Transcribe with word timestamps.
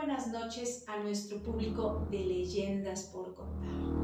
buenas 0.00 0.28
noches 0.28 0.84
a 0.88 0.98
nuestro 1.02 1.42
público 1.42 2.06
de 2.10 2.20
leyendas 2.20 3.10
por 3.12 3.34
contar. 3.34 3.99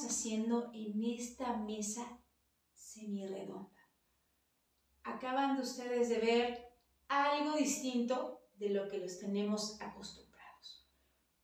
Haciendo 0.00 0.70
en 0.72 1.04
esta 1.04 1.56
mesa 1.56 2.20
semi-redonda? 2.72 3.70
Acaban 5.04 5.56
de 5.56 5.62
ustedes 5.62 6.08
de 6.08 6.18
ver 6.18 6.72
algo 7.08 7.56
distinto 7.56 8.42
de 8.54 8.70
lo 8.70 8.88
que 8.88 8.98
los 8.98 9.18
tenemos 9.18 9.80
acostumbrados. 9.80 10.88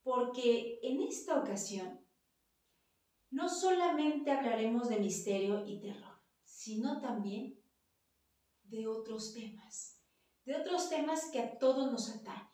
Porque 0.01 0.79
en 0.81 1.01
esta 1.01 1.39
ocasión 1.39 1.99
no 3.29 3.47
solamente 3.47 4.31
hablaremos 4.31 4.89
de 4.89 4.99
misterio 4.99 5.65
y 5.67 5.79
terror, 5.79 6.19
sino 6.43 6.99
también 6.99 7.61
de 8.63 8.87
otros 8.87 9.33
temas, 9.33 10.01
de 10.45 10.55
otros 10.55 10.89
temas 10.89 11.29
que 11.31 11.39
a 11.39 11.57
todos 11.57 11.91
nos 11.91 12.09
atañen. 12.09 12.49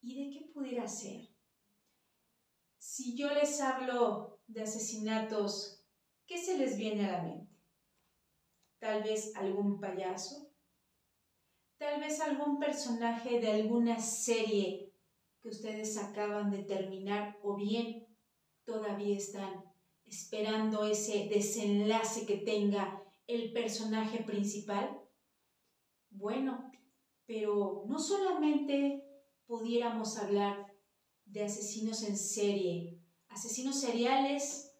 ¿Y 0.00 0.24
de 0.24 0.30
qué 0.30 0.46
pudiera 0.52 0.86
ser? 0.88 1.28
Si 2.78 3.16
yo 3.16 3.32
les 3.34 3.60
hablo 3.60 4.37
de 4.48 4.62
asesinatos, 4.62 5.84
¿qué 6.26 6.38
se 6.38 6.58
les 6.58 6.76
viene 6.76 7.06
a 7.06 7.12
la 7.12 7.22
mente? 7.22 7.54
Tal 8.78 9.02
vez 9.02 9.36
algún 9.36 9.78
payaso, 9.78 10.50
tal 11.76 12.00
vez 12.00 12.20
algún 12.20 12.58
personaje 12.58 13.40
de 13.40 13.50
alguna 13.50 13.98
serie 14.00 14.92
que 15.40 15.48
ustedes 15.48 15.96
acaban 15.98 16.50
de 16.50 16.64
terminar 16.64 17.38
o 17.42 17.54
bien 17.54 18.06
todavía 18.64 19.16
están 19.16 19.64
esperando 20.04 20.84
ese 20.84 21.28
desenlace 21.28 22.24
que 22.26 22.38
tenga 22.38 23.02
el 23.26 23.52
personaje 23.52 24.24
principal. 24.24 24.98
Bueno, 26.10 26.72
pero 27.26 27.84
no 27.86 27.98
solamente 27.98 29.04
pudiéramos 29.46 30.16
hablar 30.16 30.66
de 31.26 31.44
asesinos 31.44 32.02
en 32.02 32.16
serie, 32.16 32.97
asesinos 33.38 33.80
seriales 33.80 34.76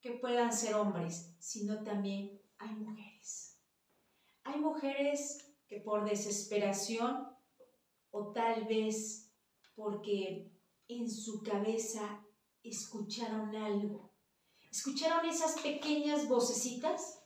que 0.00 0.12
puedan 0.12 0.52
ser 0.52 0.76
hombres, 0.76 1.34
sino 1.40 1.82
también 1.82 2.40
hay 2.58 2.70
mujeres. 2.76 3.60
Hay 4.44 4.60
mujeres 4.60 5.52
que 5.66 5.80
por 5.80 6.08
desesperación 6.08 7.26
o 8.10 8.32
tal 8.32 8.66
vez 8.66 9.32
porque 9.74 10.52
en 10.86 11.10
su 11.10 11.42
cabeza 11.42 12.24
escucharon 12.62 13.54
algo, 13.56 14.14
escucharon 14.70 15.28
esas 15.28 15.60
pequeñas 15.60 16.28
vocecitas 16.28 17.24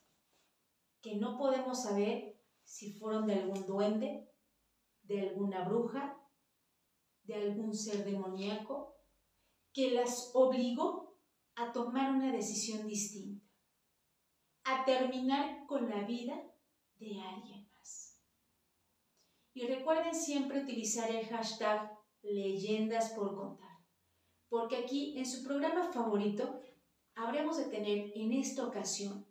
que 1.03 1.17
no 1.17 1.37
podemos 1.37 1.83
saber 1.83 2.41
si 2.63 2.93
fueron 2.93 3.27
de 3.27 3.35
algún 3.35 3.67
duende, 3.67 4.31
de 5.03 5.29
alguna 5.29 5.69
bruja 5.69 6.19
de 7.25 7.35
algún 7.35 7.75
ser 7.75 8.05
demoníaco 8.05 8.94
que 9.75 9.91
las 9.91 10.31
obligó 10.35 11.19
a 11.57 11.73
tomar 11.73 12.13
una 12.13 12.33
decisión 12.33 12.87
distinta, 12.87 13.45
a 14.63 14.85
terminar 14.85 15.67
con 15.67 15.91
la 15.91 16.05
vida 16.05 16.41
de 16.95 17.21
alguien 17.21 17.69
más. 17.77 18.21
Y 19.53 19.67
recuerden 19.67 20.15
siempre 20.15 20.63
utilizar 20.63 21.11
el 21.11 21.27
hashtag 21.27 21.93
leyendas 22.23 23.11
por 23.11 23.35
contar, 23.35 23.85
porque 24.49 24.77
aquí 24.77 25.19
en 25.19 25.27
su 25.27 25.43
programa 25.43 25.93
favorito 25.93 26.63
habremos 27.17 27.57
de 27.57 27.65
tener 27.65 28.13
en 28.15 28.33
esta 28.33 28.67
ocasión 28.67 29.27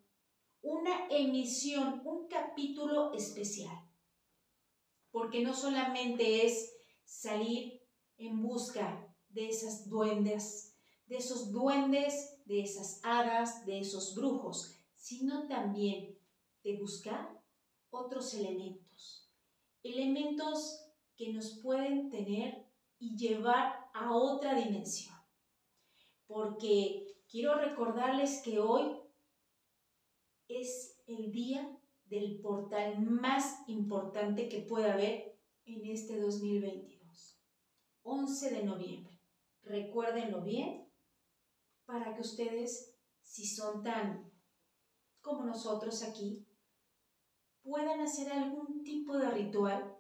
una 0.62 1.08
emisión, 1.10 2.02
un 2.04 2.28
capítulo 2.28 3.14
especial, 3.14 3.90
porque 5.10 5.42
no 5.42 5.54
solamente 5.54 6.46
es 6.46 6.74
salir 7.06 7.82
en 8.18 8.42
busca 8.42 9.03
de 9.34 9.50
esas 9.50 9.90
duendes, 9.90 10.76
de 11.08 11.18
esos 11.18 11.52
duendes, 11.52 12.42
de 12.46 12.62
esas 12.62 13.02
hadas, 13.04 13.66
de 13.66 13.80
esos 13.80 14.16
brujos, 14.16 14.76
sino 14.96 15.48
también 15.48 16.18
de 16.64 16.78
buscar 16.78 17.44
otros 17.90 18.34
elementos, 18.34 19.30
elementos 19.84 20.80
que 21.16 21.34
nos 21.34 21.60
pueden 21.62 22.10
tener 22.10 22.66
y 23.00 23.18
llevar 23.18 23.90
a 23.94 24.16
otra 24.16 24.56
dimensión. 24.56 25.16
Porque 26.26 27.18
quiero 27.30 27.56
recordarles 27.56 28.42
que 28.44 28.60
hoy 28.60 28.98
es 30.48 31.02
el 31.08 31.32
día 31.32 31.80
del 32.06 32.40
portal 32.40 33.02
más 33.02 33.68
importante 33.68 34.48
que 34.48 34.60
pueda 34.60 34.94
haber 34.94 35.38
en 35.66 35.86
este 35.86 36.20
2022. 36.20 37.40
11 38.04 38.52
de 38.52 38.64
noviembre. 38.64 39.13
Recuérdenlo 39.64 40.42
bien 40.42 40.92
para 41.86 42.14
que 42.14 42.22
ustedes, 42.22 42.98
si 43.22 43.46
son 43.46 43.82
tan 43.82 44.32
como 45.22 45.46
nosotros 45.46 46.04
aquí, 46.04 46.46
puedan 47.62 48.02
hacer 48.02 48.32
algún 48.32 48.84
tipo 48.84 49.18
de 49.18 49.30
ritual 49.32 49.98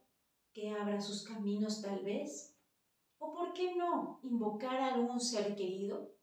que 0.51 0.69
abra 0.69 1.01
sus 1.01 1.23
caminos 1.23 1.81
tal 1.81 2.03
vez. 2.03 2.55
O 3.17 3.33
por 3.33 3.53
qué 3.53 3.75
no 3.75 4.19
invocar 4.21 4.75
a 4.75 4.93
algún 4.95 5.19
ser 5.19 5.55
querido 5.55 6.13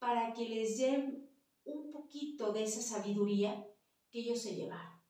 para 0.00 0.34
que 0.34 0.48
les 0.48 0.78
den 0.78 1.30
un 1.64 1.90
poquito 1.92 2.52
de 2.52 2.64
esa 2.64 2.82
sabiduría 2.82 3.64
que 4.10 4.20
ellos 4.20 4.42
se 4.42 4.56
llevaron. 4.56 5.00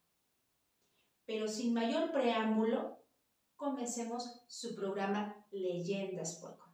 Pero 1.25 1.49
sin 1.49 1.72
mayor 1.72 2.12
preámbulo, 2.12 2.99
comencemos 3.56 4.44
su 4.47 4.75
programa 4.75 5.47
Leyendas 5.50 6.37
por. 6.37 6.68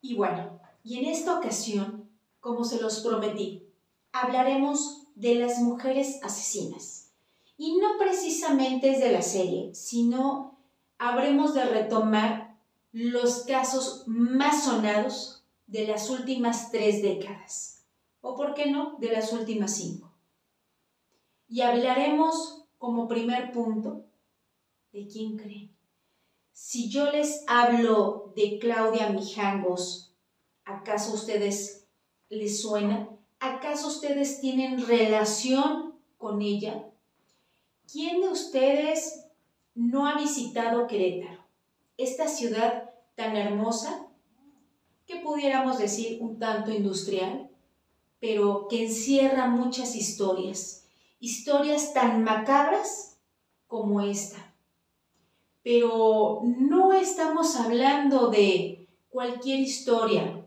Y 0.00 0.14
bueno, 0.14 0.60
y 0.82 0.98
en 0.98 1.06
esta 1.06 1.38
ocasión, 1.38 2.10
como 2.40 2.64
se 2.64 2.80
los 2.80 3.00
prometí, 3.00 3.66
hablaremos 4.12 5.08
de 5.14 5.34
las 5.34 5.58
mujeres 5.58 6.20
asesinas. 6.22 7.12
Y 7.56 7.76
no 7.78 7.98
precisamente 7.98 8.90
es 8.90 9.00
de 9.00 9.12
la 9.12 9.22
serie, 9.22 9.74
sino 9.74 10.58
habremos 10.98 11.54
de 11.54 11.64
retomar 11.64 12.56
los 12.92 13.40
casos 13.44 14.04
más 14.06 14.64
sonados 14.64 15.44
de 15.66 15.86
las 15.86 16.08
últimas 16.08 16.70
tres 16.70 17.02
décadas, 17.02 17.84
o 18.20 18.34
por 18.34 18.54
qué 18.54 18.70
no, 18.70 18.96
de 18.98 19.12
las 19.12 19.32
últimas 19.32 19.74
cinco. 19.74 20.14
Y 21.48 21.62
hablaremos 21.62 22.64
como 22.78 23.08
primer 23.08 23.52
punto 23.52 24.08
¿De 24.92 25.06
quién 25.06 25.36
creen? 25.36 25.77
Si 26.60 26.90
yo 26.90 27.12
les 27.12 27.44
hablo 27.46 28.32
de 28.34 28.58
Claudia 28.58 29.10
Mijangos, 29.10 30.12
¿acaso 30.64 31.14
ustedes 31.14 31.86
les 32.30 32.60
suena? 32.60 33.08
¿Acaso 33.38 33.86
ustedes 33.86 34.40
tienen 34.40 34.84
relación 34.84 35.94
con 36.18 36.42
ella? 36.42 36.90
¿Quién 37.90 38.20
de 38.22 38.30
ustedes 38.30 39.26
no 39.76 40.08
ha 40.08 40.18
visitado 40.18 40.88
Querétaro? 40.88 41.44
Esta 41.96 42.26
ciudad 42.26 42.90
tan 43.14 43.36
hermosa, 43.36 44.08
que 45.06 45.20
pudiéramos 45.20 45.78
decir 45.78 46.18
un 46.20 46.40
tanto 46.40 46.72
industrial, 46.72 47.48
pero 48.18 48.66
que 48.68 48.86
encierra 48.86 49.46
muchas 49.46 49.94
historias, 49.94 50.88
historias 51.20 51.94
tan 51.94 52.24
macabras 52.24 53.16
como 53.68 54.00
esta 54.00 54.47
pero 55.62 56.40
no 56.44 56.92
estamos 56.92 57.56
hablando 57.56 58.30
de 58.30 58.88
cualquier 59.08 59.60
historia, 59.60 60.44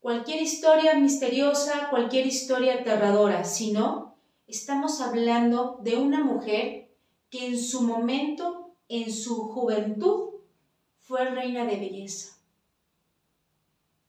cualquier 0.00 0.42
historia 0.42 0.94
misteriosa, 0.94 1.88
cualquier 1.90 2.26
historia 2.26 2.80
aterradora, 2.80 3.44
sino 3.44 4.16
estamos 4.46 5.00
hablando 5.00 5.78
de 5.82 5.96
una 5.96 6.22
mujer 6.22 6.94
que 7.30 7.46
en 7.46 7.58
su 7.58 7.82
momento, 7.82 8.76
en 8.88 9.12
su 9.12 9.48
juventud, 9.48 10.30
fue 11.00 11.24
reina 11.30 11.64
de 11.64 11.76
belleza. 11.76 12.38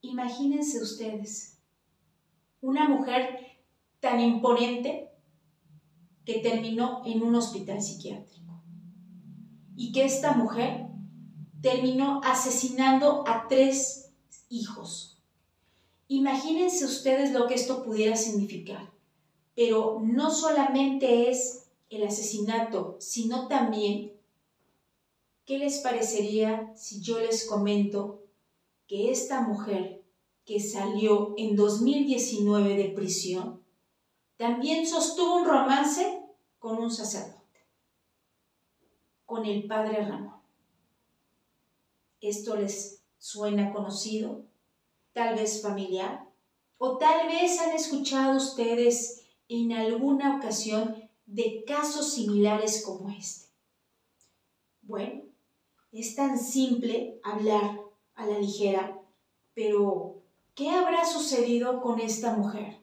Imagínense 0.01 0.81
ustedes, 0.81 1.57
una 2.61 2.87
mujer 2.87 3.57
tan 3.99 4.19
imponente 4.19 5.09
que 6.25 6.39
terminó 6.39 7.01
en 7.05 7.23
un 7.23 7.35
hospital 7.35 7.81
psiquiátrico 7.81 8.42
y 9.75 9.91
que 9.91 10.05
esta 10.05 10.33
mujer 10.33 10.87
terminó 11.61 12.21
asesinando 12.23 13.23
a 13.27 13.47
tres 13.47 14.11
hijos. 14.49 15.21
Imagínense 16.07 16.85
ustedes 16.85 17.31
lo 17.31 17.47
que 17.47 17.55
esto 17.55 17.83
pudiera 17.83 18.15
significar. 18.15 18.91
Pero 19.55 20.01
no 20.03 20.31
solamente 20.31 21.29
es 21.29 21.65
el 21.89 22.03
asesinato, 22.03 22.97
sino 22.99 23.47
también, 23.47 24.13
¿qué 25.45 25.59
les 25.59 25.79
parecería 25.79 26.73
si 26.75 27.01
yo 27.01 27.19
les 27.19 27.45
comento 27.45 28.23
que 28.87 29.11
esta 29.11 29.41
mujer 29.41 30.03
que 30.45 30.59
salió 30.59 31.33
en 31.37 31.55
2019 31.55 32.75
de 32.75 32.89
prisión, 32.89 33.63
también 34.37 34.85
sostuvo 34.85 35.37
un 35.37 35.45
romance 35.45 36.21
con 36.59 36.77
un 36.77 36.91
sacerdote, 36.91 37.42
con 39.25 39.45
el 39.45 39.65
padre 39.67 40.05
Ramón. 40.05 40.41
¿Esto 42.21 42.55
les 42.55 43.01
suena 43.17 43.73
conocido? 43.73 44.43
Tal 45.13 45.35
vez 45.35 45.61
familiar. 45.61 46.25
O 46.77 46.97
tal 46.97 47.27
vez 47.27 47.59
han 47.59 47.71
escuchado 47.71 48.37
ustedes 48.37 49.25
en 49.49 49.73
alguna 49.73 50.37
ocasión 50.37 51.09
de 51.25 51.63
casos 51.65 52.13
similares 52.13 52.83
como 52.85 53.09
este. 53.09 53.47
Bueno, 54.81 55.21
es 55.91 56.15
tan 56.15 56.37
simple 56.37 57.19
hablar 57.23 57.79
a 58.15 58.25
la 58.25 58.39
ligera, 58.39 58.99
pero 59.53 60.21
¿qué 60.55 60.69
habrá 60.69 61.05
sucedido 61.05 61.81
con 61.81 61.99
esta 61.99 62.35
mujer? 62.35 62.79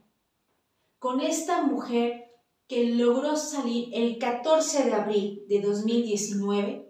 Con 0.98 1.20
esta 1.20 1.62
mujer 1.62 2.19
que 2.70 2.84
logró 2.84 3.36
salir 3.36 3.88
el 3.92 4.16
14 4.18 4.84
de 4.84 4.92
abril 4.92 5.44
de 5.48 5.60
2019 5.60 6.88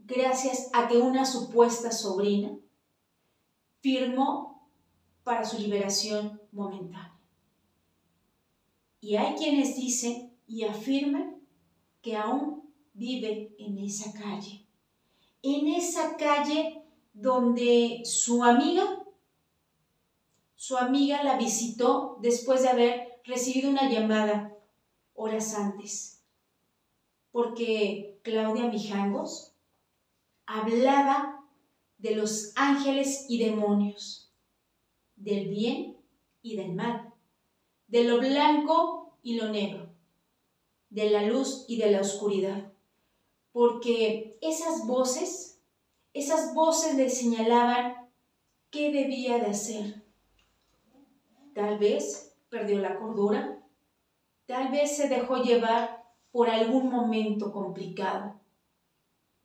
gracias 0.00 0.68
a 0.74 0.86
que 0.86 0.98
una 0.98 1.24
supuesta 1.24 1.90
sobrina 1.92 2.54
firmó 3.80 4.68
para 5.22 5.46
su 5.46 5.58
liberación 5.58 6.42
momentánea. 6.52 7.18
Y 9.00 9.16
hay 9.16 9.34
quienes 9.36 9.76
dicen 9.76 10.36
y 10.46 10.64
afirman 10.64 11.40
que 12.02 12.18
aún 12.18 12.70
vive 12.92 13.56
en 13.58 13.78
esa 13.78 14.12
calle. 14.12 14.66
En 15.40 15.68
esa 15.68 16.18
calle 16.18 16.82
donde 17.14 18.02
su 18.04 18.44
amiga, 18.44 19.02
su 20.54 20.76
amiga 20.76 21.22
la 21.22 21.38
visitó 21.38 22.18
después 22.20 22.60
de 22.60 22.68
haber 22.68 23.22
recibido 23.24 23.70
una 23.70 23.90
llamada 23.90 24.53
horas 25.14 25.54
antes, 25.54 26.22
porque 27.30 28.18
Claudia 28.22 28.66
Mijangos 28.66 29.54
hablaba 30.46 31.44
de 31.98 32.16
los 32.16 32.52
ángeles 32.56 33.26
y 33.28 33.38
demonios, 33.38 34.32
del 35.16 35.48
bien 35.48 35.96
y 36.42 36.56
del 36.56 36.74
mal, 36.74 37.12
de 37.88 38.04
lo 38.04 38.18
blanco 38.18 39.16
y 39.22 39.36
lo 39.36 39.48
negro, 39.48 39.88
de 40.90 41.10
la 41.10 41.22
luz 41.22 41.64
y 41.68 41.78
de 41.78 41.90
la 41.90 42.00
oscuridad, 42.00 42.72
porque 43.52 44.38
esas 44.42 44.86
voces 44.86 45.54
esas 46.14 46.54
voces 46.54 46.94
le 46.94 47.10
señalaban 47.10 48.08
qué 48.70 48.92
debía 48.92 49.38
de 49.38 49.46
hacer. 49.46 50.02
Tal 51.54 51.78
vez 51.78 52.36
perdió 52.48 52.78
la 52.78 52.98
cordura, 52.98 53.53
tal 54.46 54.70
vez 54.70 54.96
se 54.96 55.08
dejó 55.08 55.36
llevar 55.36 56.04
por 56.32 56.50
algún 56.50 56.90
momento 56.90 57.52
complicado. 57.52 58.34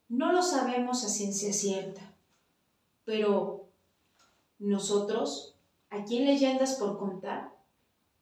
No 0.07 0.31
lo 0.31 0.41
sabemos 0.41 1.03
a 1.03 1.09
ciencia 1.09 1.53
cierta, 1.53 2.01
pero 3.05 3.65
nosotros, 4.57 5.55
aquí 5.89 6.17
en 6.17 6.25
Leyendas 6.25 6.75
por 6.75 6.97
Contar, 6.97 7.51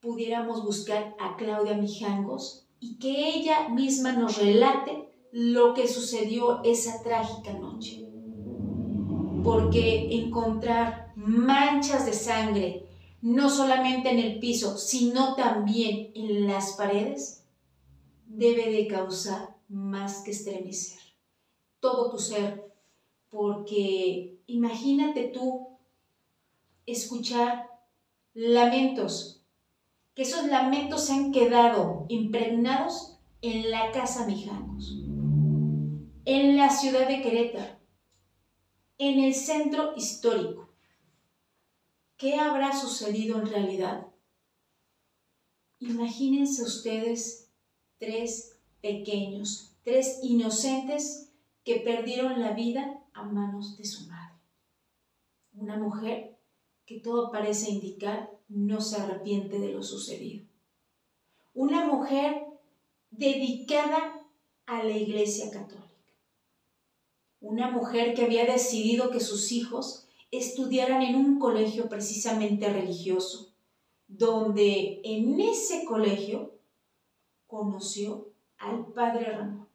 pudiéramos 0.02 0.64
buscar 0.64 1.16
a 1.20 1.36
Claudia 1.38 1.76
Mijangos 1.78 2.66
y 2.80 3.00
que 3.00 3.30
ella 3.30 3.70
misma 3.70 4.12
nos 4.12 4.38
relate 4.38 5.10
lo 5.32 5.74
que 5.74 5.88
sucedió 5.88 6.62
esa 6.64 7.02
trágica 7.04 7.54
noche 7.54 8.08
porque 9.48 10.10
encontrar 10.12 11.14
manchas 11.16 12.06
de 12.06 12.12
sangre, 12.12 12.87
no 13.22 13.50
solamente 13.50 14.10
en 14.12 14.20
el 14.20 14.40
piso, 14.40 14.78
sino 14.78 15.36
también 15.36 16.12
en 16.16 16.48
las 16.48 16.74
paredes, 16.74 17.44
debe 18.26 18.72
de 18.72 18.88
causar 18.88 19.56
más 19.70 20.24
que 20.24 20.32
estremecer 20.32 21.08
todo 21.80 22.12
tu 22.12 22.20
ser, 22.20 22.74
porque 23.30 24.40
imagínate 24.48 25.26
tú 25.26 25.68
escuchar 26.86 27.70
lamentos, 28.34 29.44
que 30.16 30.24
esos 30.24 30.46
lamentos 30.48 31.06
se 31.06 31.14
han 31.14 31.32
quedado 31.32 32.06
impregnados 32.10 33.20
en 33.42 33.70
la 33.72 33.92
casa 33.92 34.26
Mijangos, 34.26 34.92
en 36.26 36.58
la 36.58 36.70
ciudad 36.70 37.08
de 37.08 37.22
Querétaro, 37.22 37.78
en 38.98 39.20
el 39.20 39.34
centro 39.34 39.94
histórico. 39.96 40.67
¿Qué 42.18 42.36
habrá 42.36 42.76
sucedido 42.76 43.40
en 43.40 43.48
realidad? 43.48 44.08
Imagínense 45.80 46.64
ustedes 46.64 47.52
tres 48.00 48.58
pequeños, 48.82 49.76
tres 49.84 50.20
inocentes 50.24 51.32
que 51.64 51.76
perdieron 51.82 52.42
la 52.42 52.54
vida 52.54 53.04
a 53.14 53.24
manos 53.24 53.78
de 53.78 53.86
su 53.86 54.08
madre. 54.08 54.36
Una 55.54 55.78
mujer 55.78 56.40
que 56.86 57.00
todo 57.00 57.32
parece 57.32 57.70
indicar 57.70 58.32
no 58.48 58.82
se 58.82 59.02
arrepiente 59.02 59.60
de 59.60 59.74
lo 59.74 59.84
sucedido. 59.84 60.46
Una 61.54 61.86
mujer 61.86 62.48
dedicada 63.12 64.26
a 64.66 64.84
la 64.84 64.98
Iglesia 64.98 65.52
Católica 65.52 65.88
una 67.40 67.70
mujer 67.70 68.14
que 68.14 68.26
había 68.26 68.46
decidido 68.46 69.12
que 69.12 69.20
sus 69.20 69.52
hijos 69.52 70.07
estudiaran 70.32 71.02
en 71.02 71.16
un 71.16 71.40
colegio 71.40 71.90
precisamente 71.90 72.72
religioso, 72.72 73.54
donde 74.08 75.02
en 75.04 75.40
ese 75.40 75.86
colegio 75.86 76.54
conoció 77.48 78.30
al 78.58 78.88
padre 78.88 79.32
Ramón. 79.32 79.68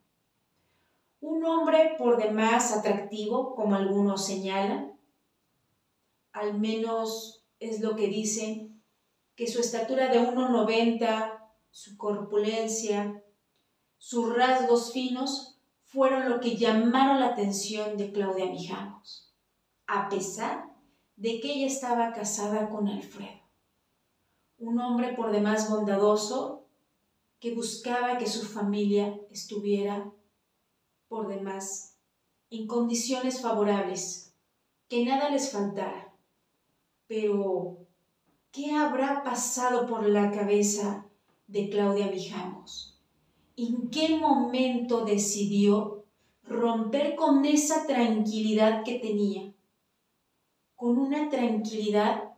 Un 1.20 1.44
hombre 1.44 1.94
por 1.99 2.20
demás 2.20 2.72
atractivo, 2.72 3.54
como 3.54 3.76
algunos 3.76 4.25
señalan, 4.26 4.99
al 6.32 6.58
menos 6.58 7.44
es 7.60 7.81
lo 7.81 7.94
que 7.94 8.08
dicen, 8.08 8.82
que 9.36 9.46
su 9.46 9.60
estatura 9.60 10.08
de 10.08 10.20
1,90, 10.20 11.38
su 11.70 11.96
corpulencia, 11.96 13.22
sus 13.98 14.34
rasgos 14.34 14.93
finos 14.93 15.58
fueron 15.84 16.29
lo 16.29 16.41
que 16.41 16.56
llamaron 16.56 17.20
la 17.20 17.29
atención 17.29 17.96
de 17.96 18.12
Claudia 18.12 18.46
Mijangos, 18.46 19.31
a 19.86 20.08
pesar 20.08 20.74
de 21.17 21.41
que 21.41 21.53
ella 21.53 21.67
estaba 21.67 22.12
casada 22.12 22.69
con 22.69 22.89
Alfredo, 22.89 23.41
un 24.58 24.79
hombre 24.79 25.15
por 25.15 25.32
demás 25.32 25.70
bondadoso 25.70 26.67
que 27.41 27.55
buscaba 27.55 28.19
que 28.19 28.27
su 28.27 28.46
familia 28.46 29.20
estuviera 29.31 30.12
por 31.08 31.29
demás 31.29 31.98
en 32.51 32.67
condiciones 32.67 33.41
favorables, 33.41 34.34
que 34.89 35.05
nada 35.05 35.31
les 35.31 35.51
faltara. 35.51 36.15
Pero, 37.06 37.86
¿qué 38.53 38.72
habrá 38.72 39.22
pasado 39.22 39.86
por 39.86 40.08
la 40.08 40.31
cabeza 40.31 41.06
de 41.46 41.69
Claudia 41.69 42.06
Mijangos? 42.06 42.93
en 43.56 43.91
qué 43.91 44.17
momento 44.17 45.05
decidió 45.05 46.05
romper 46.44 47.15
con 47.17 47.44
esa 47.44 47.86
tranquilidad 47.86 48.82
que 48.84 48.98
tenía, 48.98 49.52
con 50.82 50.98
una 50.98 51.29
tranquilidad 51.29 52.32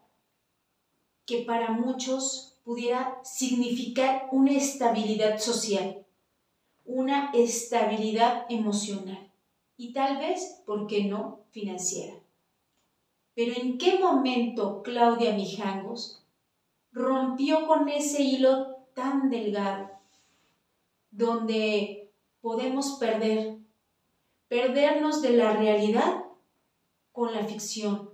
que 1.25 1.45
para 1.45 1.71
muchos 1.71 2.59
pudiera 2.63 3.19
significar 3.25 4.29
una 4.33 4.53
estabilidad 4.53 5.39
social, 5.39 6.05
una 6.85 7.31
estabilidad 7.33 8.45
emocional 8.51 9.33
y 9.79 9.95
tal 9.95 10.19
vez, 10.19 10.61
¿por 10.67 10.87
qué 10.87 11.05
no?, 11.05 11.41
financiera. 11.53 12.17
Pero 13.33 13.59
¿en 13.59 13.79
qué 13.79 13.99
momento 13.99 14.83
Claudia 14.83 15.33
Mijangos 15.33 16.23
rompió 16.93 17.67
con 17.67 17.89
ese 17.89 18.23
hilo 18.23 18.77
tan 18.93 19.31
delgado 19.31 19.89
donde 21.11 22.13
podemos 22.43 22.99
perder, 23.01 23.57
perdernos 24.49 25.23
de 25.23 25.31
la 25.31 25.55
realidad 25.55 26.27
con 27.11 27.33
la 27.33 27.45
ficción. 27.45 28.14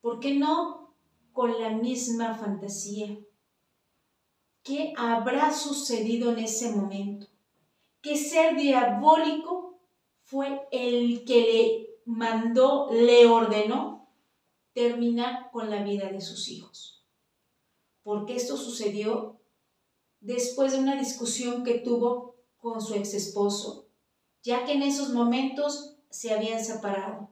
¿Por 0.00 0.20
qué 0.20 0.34
no 0.34 0.94
con 1.32 1.60
la 1.60 1.70
misma 1.70 2.34
fantasía? 2.34 3.18
¿Qué 4.62 4.92
habrá 4.96 5.52
sucedido 5.52 6.32
en 6.32 6.40
ese 6.40 6.70
momento? 6.72 7.26
¿Qué 8.00 8.16
ser 8.16 8.56
diabólico 8.56 9.80
fue 10.22 10.68
el 10.70 11.24
que 11.24 11.40
le 11.40 11.90
mandó, 12.04 12.88
le 12.90 13.26
ordenó 13.26 14.08
terminar 14.72 15.50
con 15.50 15.70
la 15.70 15.82
vida 15.82 16.10
de 16.10 16.20
sus 16.20 16.48
hijos. 16.48 17.04
Porque 18.02 18.36
esto 18.36 18.56
sucedió 18.56 19.40
después 20.20 20.72
de 20.72 20.78
una 20.78 20.96
discusión 20.96 21.64
que 21.64 21.78
tuvo 21.78 22.36
con 22.58 22.80
su 22.80 22.94
ex 22.94 23.14
esposo, 23.14 23.88
ya 24.42 24.64
que 24.64 24.72
en 24.72 24.82
esos 24.82 25.10
momentos 25.10 25.96
se 26.10 26.32
habían 26.32 26.64
separado, 26.64 27.30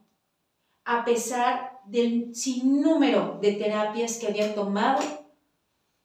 a 0.83 1.05
pesar 1.05 1.68
del 1.89 2.35
sinnúmero 2.35 3.39
de 3.41 3.53
terapias 3.53 4.17
que 4.19 4.27
había 4.27 4.53
tomado 4.53 5.01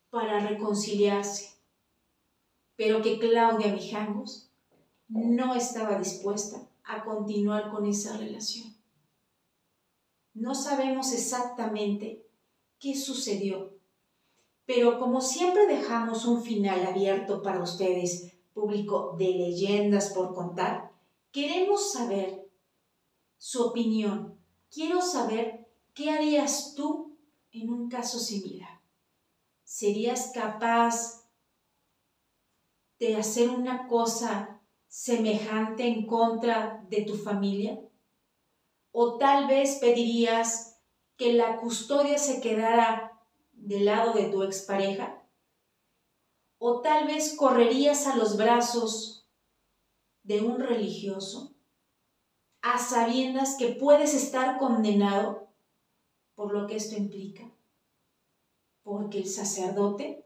para 0.08 0.40
reconciliarse, 0.40 1.58
pero 2.74 3.02
que 3.02 3.18
Claudia 3.18 3.72
Mijangos 3.72 4.50
no 5.08 5.54
estaba 5.54 5.98
dispuesta 5.98 6.66
a 6.84 7.04
continuar 7.04 7.70
con 7.70 7.84
esa 7.84 8.16
relación. 8.16 8.74
No 10.32 10.54
sabemos 10.54 11.12
exactamente 11.12 12.26
qué 12.78 12.96
sucedió, 12.96 13.74
pero 14.64 14.98
como 14.98 15.20
siempre 15.20 15.66
dejamos 15.66 16.24
un 16.24 16.42
final 16.42 16.86
abierto 16.86 17.42
para 17.42 17.62
ustedes, 17.62 18.32
público 18.54 19.16
de 19.18 19.26
leyendas 19.26 20.14
por 20.14 20.34
contar, 20.34 20.92
queremos 21.30 21.92
saber 21.92 22.50
su 23.36 23.62
opinión. 23.62 24.38
Quiero 24.70 25.02
saber 25.02 25.63
qué 25.94 26.10
harías 26.10 26.74
tú 26.74 27.16
en 27.52 27.72
un 27.72 27.88
caso 27.88 28.18
similar. 28.18 28.80
¿Serías 29.62 30.32
capaz 30.34 31.28
de 32.98 33.16
hacer 33.16 33.48
una 33.48 33.88
cosa 33.88 34.60
semejante 34.88 35.86
en 35.86 36.06
contra 36.06 36.84
de 36.88 37.02
tu 37.02 37.14
familia? 37.16 37.80
¿O 38.90 39.18
tal 39.18 39.46
vez 39.46 39.78
pedirías 39.80 40.80
que 41.16 41.32
la 41.32 41.56
custodia 41.56 42.18
se 42.18 42.40
quedara 42.40 43.20
del 43.52 43.86
lado 43.86 44.12
de 44.12 44.24
tu 44.24 44.42
expareja? 44.42 45.22
¿O 46.58 46.80
tal 46.80 47.06
vez 47.06 47.36
correrías 47.36 48.06
a 48.06 48.16
los 48.16 48.36
brazos 48.36 49.28
de 50.22 50.40
un 50.40 50.58
religioso 50.58 51.54
a 52.62 52.78
sabiendas 52.78 53.56
que 53.58 53.68
puedes 53.68 54.14
estar 54.14 54.58
condenado 54.58 55.43
por 56.34 56.52
lo 56.52 56.66
que 56.66 56.76
esto 56.76 56.96
implica? 56.96 57.50
Porque 58.82 59.18
el 59.18 59.26
sacerdote, 59.26 60.24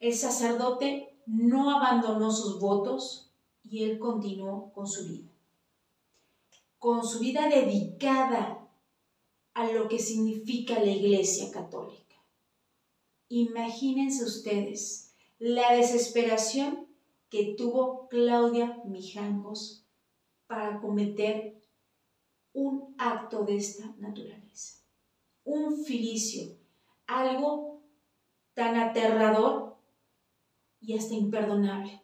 el 0.00 0.14
sacerdote 0.14 1.16
no 1.26 1.70
abandonó 1.70 2.30
sus 2.30 2.58
votos 2.60 3.30
y 3.62 3.84
él 3.84 3.98
continuó 3.98 4.72
con 4.72 4.86
su 4.86 5.08
vida. 5.08 5.30
Con 6.78 7.04
su 7.04 7.20
vida 7.20 7.48
dedicada 7.48 8.68
a 9.54 9.70
lo 9.70 9.88
que 9.88 9.98
significa 9.98 10.78
la 10.80 10.90
Iglesia 10.90 11.50
Católica. 11.50 12.16
Imagínense 13.28 14.24
ustedes 14.24 15.14
la 15.38 15.74
desesperación 15.74 16.86
que 17.30 17.54
tuvo 17.56 18.08
Claudia 18.08 18.82
Mijangos 18.84 19.86
para 20.46 20.80
cometer 20.80 21.62
un 22.52 22.94
acto 22.98 23.44
de 23.44 23.56
esta 23.56 23.94
naturaleza. 23.98 24.81
Un 25.44 25.84
filicio, 25.84 26.56
algo 27.06 27.82
tan 28.54 28.76
aterrador 28.76 29.76
y 30.80 30.96
hasta 30.96 31.14
imperdonable. 31.14 32.02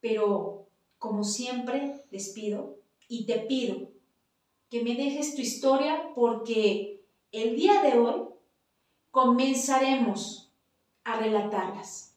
Pero, 0.00 0.68
como 0.98 1.24
siempre, 1.24 2.04
despido 2.10 2.78
y 3.08 3.26
te 3.26 3.40
pido 3.40 3.90
que 4.70 4.82
me 4.82 4.94
dejes 4.94 5.34
tu 5.34 5.40
historia 5.40 6.12
porque 6.14 7.02
el 7.32 7.56
día 7.56 7.82
de 7.82 7.98
hoy 7.98 8.28
comenzaremos 9.10 10.52
a 11.04 11.18
relatarlas. 11.18 12.14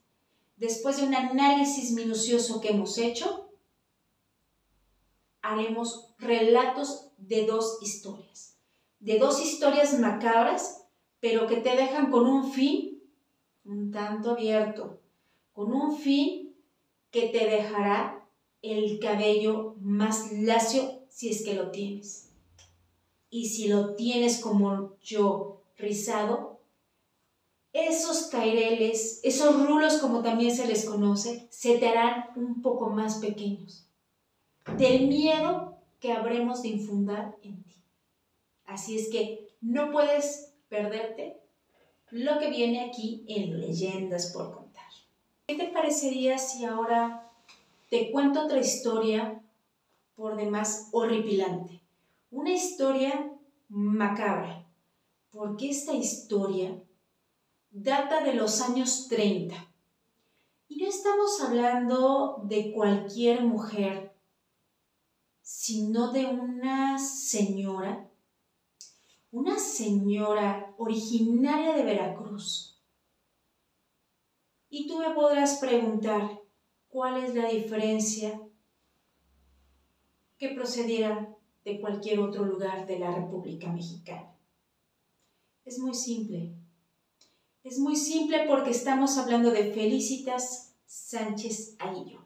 Después 0.57 0.97
de 0.97 1.03
un 1.03 1.15
análisis 1.15 1.91
minucioso 1.91 2.61
que 2.61 2.69
hemos 2.69 2.97
hecho, 2.97 3.49
haremos 5.41 6.13
relatos 6.19 7.07
de 7.17 7.45
dos 7.45 7.79
historias, 7.81 8.50
de 9.01 9.19
dos 9.19 9.43
historias 9.43 9.99
macabras, 9.99 10.87
pero 11.19 11.47
que 11.47 11.57
te 11.57 11.75
dejan 11.75 12.09
con 12.09 12.25
un 12.25 12.51
fin 12.51 12.91
un 13.63 13.91
tanto 13.91 14.31
abierto, 14.31 14.99
con 15.53 15.71
un 15.73 15.97
fin 15.97 16.55
que 17.11 17.27
te 17.27 17.45
dejará 17.45 18.25
el 18.61 18.99
cabello 18.99 19.75
más 19.79 20.31
lacio 20.31 21.01
si 21.09 21.29
es 21.29 21.43
que 21.43 21.53
lo 21.53 21.71
tienes. 21.71 22.29
Y 23.29 23.49
si 23.49 23.67
lo 23.67 23.95
tienes 23.95 24.39
como 24.39 24.97
yo, 25.01 25.61
rizado, 25.77 26.59
esos 27.73 28.27
caireles, 28.27 29.21
esos 29.23 29.65
rulos 29.65 29.97
como 29.97 30.21
también 30.21 30.55
se 30.55 30.67
les 30.67 30.85
conoce, 30.85 31.47
se 31.49 31.77
te 31.77 31.87
harán 31.87 32.25
un 32.35 32.61
poco 32.61 32.89
más 32.89 33.17
pequeños 33.17 33.87
del 34.77 35.07
miedo 35.07 35.77
que 35.99 36.11
habremos 36.11 36.61
de 36.61 36.69
infundar 36.69 37.37
en 37.41 37.63
ti. 37.63 37.70
Así 38.71 38.97
es 38.97 39.09
que 39.09 39.53
no 39.59 39.91
puedes 39.91 40.53
perderte 40.69 41.41
lo 42.09 42.39
que 42.39 42.49
viene 42.49 42.85
aquí 42.85 43.25
en 43.27 43.59
Leyendas 43.59 44.31
por 44.31 44.53
contar. 44.53 44.85
¿Qué 45.45 45.55
te 45.55 45.67
parecería 45.67 46.37
si 46.37 46.63
ahora 46.63 47.29
te 47.89 48.11
cuento 48.11 48.45
otra 48.45 48.59
historia 48.59 49.41
por 50.15 50.37
demás 50.37 50.87
horripilante? 50.93 51.81
Una 52.31 52.53
historia 52.53 53.33
macabra, 53.67 54.65
porque 55.31 55.69
esta 55.69 55.93
historia 55.93 56.81
data 57.71 58.23
de 58.23 58.35
los 58.35 58.61
años 58.61 59.09
30. 59.09 59.55
Y 60.69 60.77
no 60.77 60.87
estamos 60.87 61.41
hablando 61.41 62.41
de 62.45 62.71
cualquier 62.71 63.43
mujer, 63.43 64.13
sino 65.41 66.13
de 66.13 66.27
una 66.27 66.97
señora, 66.97 68.07
una 69.31 69.57
señora 69.57 70.73
originaria 70.77 71.73
de 71.73 71.83
Veracruz. 71.83 72.81
Y 74.69 74.87
tú 74.87 74.99
me 74.99 75.11
podrás 75.11 75.59
preguntar, 75.59 76.41
¿cuál 76.89 77.23
es 77.23 77.33
la 77.35 77.49
diferencia 77.49 78.41
que 80.37 80.49
procediera 80.49 81.35
de 81.63 81.79
cualquier 81.79 82.19
otro 82.19 82.45
lugar 82.45 82.85
de 82.85 82.99
la 82.99 83.11
República 83.11 83.71
Mexicana? 83.71 84.35
Es 85.65 85.79
muy 85.79 85.93
simple 85.93 86.55
es 87.63 87.77
muy 87.77 87.95
simple 87.95 88.45
porque 88.47 88.71
estamos 88.71 89.17
hablando 89.17 89.51
de 89.51 89.71
Felicitas 89.71 90.75
Sánchez 90.85 91.75
Aillo, 91.77 92.25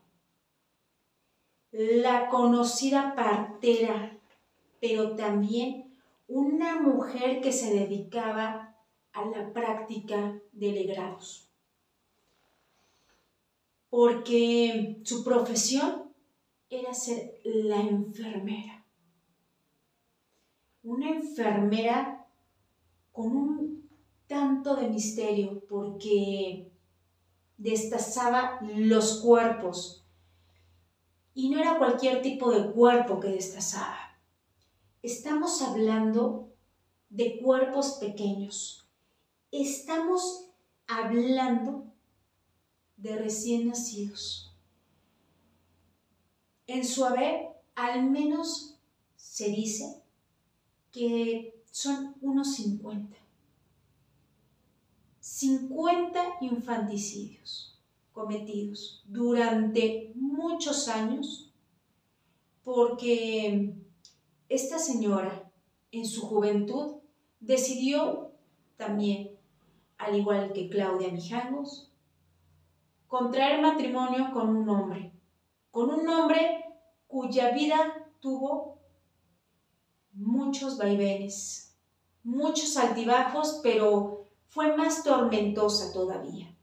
la 1.72 2.30
conocida 2.30 3.16
partera, 3.16 4.18
pero 4.80 5.16
también 5.18 5.85
una 6.28 6.82
mujer 6.82 7.42
que 7.42 7.52
se 7.52 7.74
dedicaba 7.74 8.76
a 9.14 9.26
la 9.26 9.54
práctica 9.54 10.40
de 10.52 10.72
legrados, 10.72 11.50
porque 13.90 15.02
su 15.04 15.24
profesión 15.24 16.14
era 16.70 16.94
ser 16.94 17.40
la 17.44 17.80
enfermera, 17.80 18.86
una 20.84 21.10
enfermera 21.10 22.28
con 23.12 23.32
un 23.36 23.90
tanto 24.28 24.76
de 24.76 24.90
misterio 24.90 25.64
porque 25.70 26.72
destazaba 27.58 28.60
los 28.62 29.22
cuerpos. 29.22 30.06
Y 31.34 31.50
no 31.50 31.60
era 31.60 31.78
cualquier 31.78 32.22
tipo 32.22 32.52
de 32.52 32.72
cuerpo 32.72 33.20
que 33.20 33.30
destazaba. 33.30 34.05
Estamos 35.06 35.62
hablando 35.62 36.52
de 37.12 37.38
cuerpos 37.38 37.98
pequeños. 38.00 38.90
Estamos 39.52 40.50
hablando 40.88 41.94
de 42.98 43.16
recién 43.16 43.68
nacidos. 43.68 44.52
En 46.66 46.84
su 46.84 47.06
haber, 47.06 47.50
al 47.76 48.10
menos 48.10 48.80
se 49.16 49.50
dice 49.50 50.02
que 50.92 51.62
son 51.70 52.16
unos 52.22 52.56
50. 52.56 53.16
50 55.20 56.20
infanticidios 56.42 57.80
cometidos 58.12 59.04
durante 59.06 60.14
muchos 60.16 60.88
años 60.88 61.54
porque 62.64 63.85
esta 64.50 64.80
señora 64.80 65.52
en 65.92 66.06
su 66.06 66.22
juventud 66.22 66.98
decidió 67.40 68.32
también, 68.78 69.32
al 69.98 70.18
igual 70.18 70.54
que 70.54 70.70
Claudia 70.70 71.12
Mijangos, 71.12 71.92
contraer 73.08 73.62
matrimonio 73.62 74.32
con 74.34 74.56
un 74.56 74.68
hombre, 74.70 75.12
con 75.72 75.90
un 75.90 76.08
hombre 76.08 76.66
cuya 77.08 77.52
vida 77.52 78.10
tuvo 78.20 78.80
muchos 80.14 80.78
vaivenes, 80.78 81.78
muchos 82.24 82.78
altibajos, 82.78 83.60
pero 83.64 84.28
fue 84.48 84.76
más 84.76 85.04
tormentosa 85.04 85.94
todavía. 85.94 86.56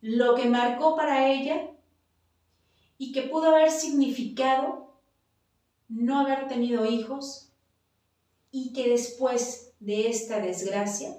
Lo 0.00 0.34
que 0.34 0.48
marcó 0.48 0.96
para 0.96 1.28
ella 1.28 1.70
y 2.98 3.12
que 3.12 3.22
pudo 3.22 3.54
haber 3.54 3.70
significado 3.70 4.91
no 5.92 6.20
haber 6.20 6.48
tenido 6.48 6.86
hijos 6.86 7.50
y 8.50 8.72
que 8.72 8.88
después 8.88 9.72
de 9.80 10.08
esta 10.08 10.40
desgracia, 10.40 11.16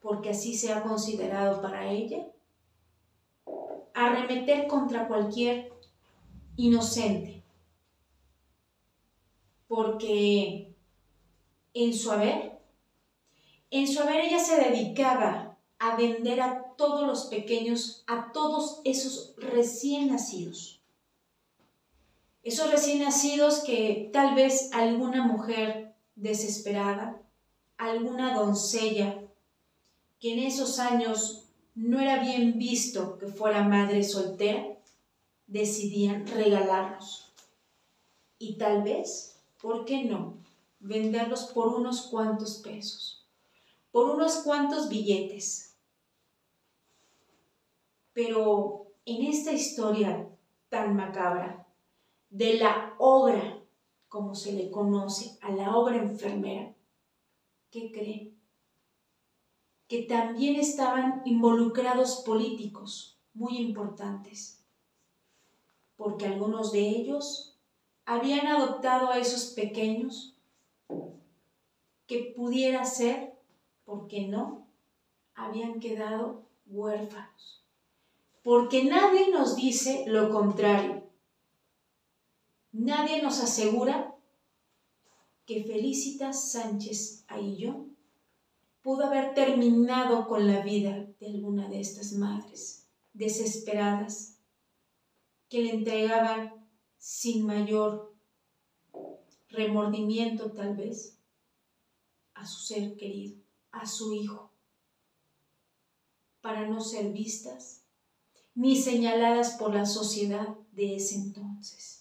porque 0.00 0.30
así 0.30 0.54
se 0.56 0.72
ha 0.72 0.82
considerado 0.82 1.60
para 1.60 1.90
ella, 1.90 2.26
arremeter 3.92 4.66
contra 4.66 5.08
cualquier 5.08 5.72
inocente, 6.56 7.42
porque 9.68 10.74
en 11.74 11.94
su 11.94 12.10
haber, 12.10 12.58
en 13.70 13.86
su 13.86 14.00
haber 14.00 14.24
ella 14.24 14.38
se 14.38 14.56
dedicaba 14.56 15.58
a 15.78 15.96
vender 15.96 16.40
a 16.40 16.74
todos 16.76 17.06
los 17.06 17.26
pequeños, 17.26 18.04
a 18.06 18.32
todos 18.32 18.80
esos 18.84 19.34
recién 19.36 20.08
nacidos. 20.08 20.79
Esos 22.42 22.70
recién 22.70 23.00
nacidos 23.00 23.60
que 23.60 24.08
tal 24.12 24.34
vez 24.34 24.70
alguna 24.72 25.26
mujer 25.26 25.94
desesperada, 26.14 27.20
alguna 27.76 28.34
doncella 28.34 29.22
que 30.18 30.32
en 30.32 30.38
esos 30.40 30.78
años 30.78 31.48
no 31.74 32.00
era 32.00 32.22
bien 32.22 32.58
visto 32.58 33.18
que 33.18 33.26
fuera 33.26 33.62
madre 33.62 34.02
soltera, 34.04 34.66
decidían 35.46 36.26
regalarlos. 36.26 37.32
Y 38.38 38.56
tal 38.56 38.82
vez, 38.82 39.36
¿por 39.60 39.84
qué 39.84 40.04
no? 40.04 40.34
Venderlos 40.78 41.44
por 41.46 41.68
unos 41.68 42.02
cuantos 42.02 42.58
pesos, 42.58 43.26
por 43.92 44.14
unos 44.14 44.36
cuantos 44.36 44.88
billetes. 44.88 45.74
Pero 48.14 48.86
en 49.04 49.26
esta 49.26 49.52
historia 49.52 50.26
tan 50.70 50.96
macabra 50.96 51.59
de 52.30 52.54
la 52.54 52.94
obra, 52.98 53.62
como 54.08 54.34
se 54.34 54.52
le 54.52 54.70
conoce, 54.70 55.38
a 55.42 55.50
la 55.50 55.76
obra 55.76 55.96
enfermera, 55.96 56.72
¿qué 57.70 57.92
creen? 57.92 58.34
Que 59.88 60.02
también 60.02 60.56
estaban 60.56 61.22
involucrados 61.24 62.22
políticos 62.24 63.18
muy 63.34 63.58
importantes 63.58 64.60
porque 66.00 66.24
algunos 66.24 66.72
de 66.72 66.80
ellos 66.80 67.58
habían 68.06 68.46
adoptado 68.46 69.10
a 69.10 69.18
esos 69.18 69.50
pequeños 69.50 70.34
que 72.06 72.32
pudiera 72.34 72.86
ser, 72.86 73.34
porque 73.84 74.26
no, 74.26 74.66
habían 75.34 75.78
quedado 75.78 76.46
huérfanos. 76.64 77.62
Porque 78.42 78.84
nadie 78.84 79.30
nos 79.30 79.56
dice 79.56 80.04
lo 80.06 80.30
contrario. 80.30 81.02
Nadie 82.72 83.22
nos 83.22 83.40
asegura 83.40 84.16
que 85.44 85.64
Felicitas 85.64 86.52
Sánchez 86.52 87.24
Aillón 87.26 87.96
pudo 88.82 89.06
haber 89.06 89.34
terminado 89.34 90.28
con 90.28 90.46
la 90.46 90.62
vida 90.62 91.08
de 91.18 91.26
alguna 91.26 91.68
de 91.68 91.80
estas 91.80 92.12
madres 92.12 92.86
desesperadas 93.12 94.38
que 95.48 95.62
le 95.62 95.70
entregaban 95.70 96.66
sin 96.96 97.44
mayor 97.44 98.14
remordimiento 99.48 100.52
tal 100.52 100.76
vez 100.76 101.18
a 102.34 102.46
su 102.46 102.60
ser 102.64 102.96
querido, 102.96 103.42
a 103.72 103.86
su 103.86 104.14
hijo, 104.14 104.52
para 106.40 106.68
no 106.68 106.80
ser 106.80 107.12
vistas 107.12 107.82
ni 108.54 108.76
señaladas 108.76 109.56
por 109.58 109.74
la 109.74 109.86
sociedad 109.86 110.56
de 110.72 110.96
ese 110.96 111.16
entonces. 111.16 111.99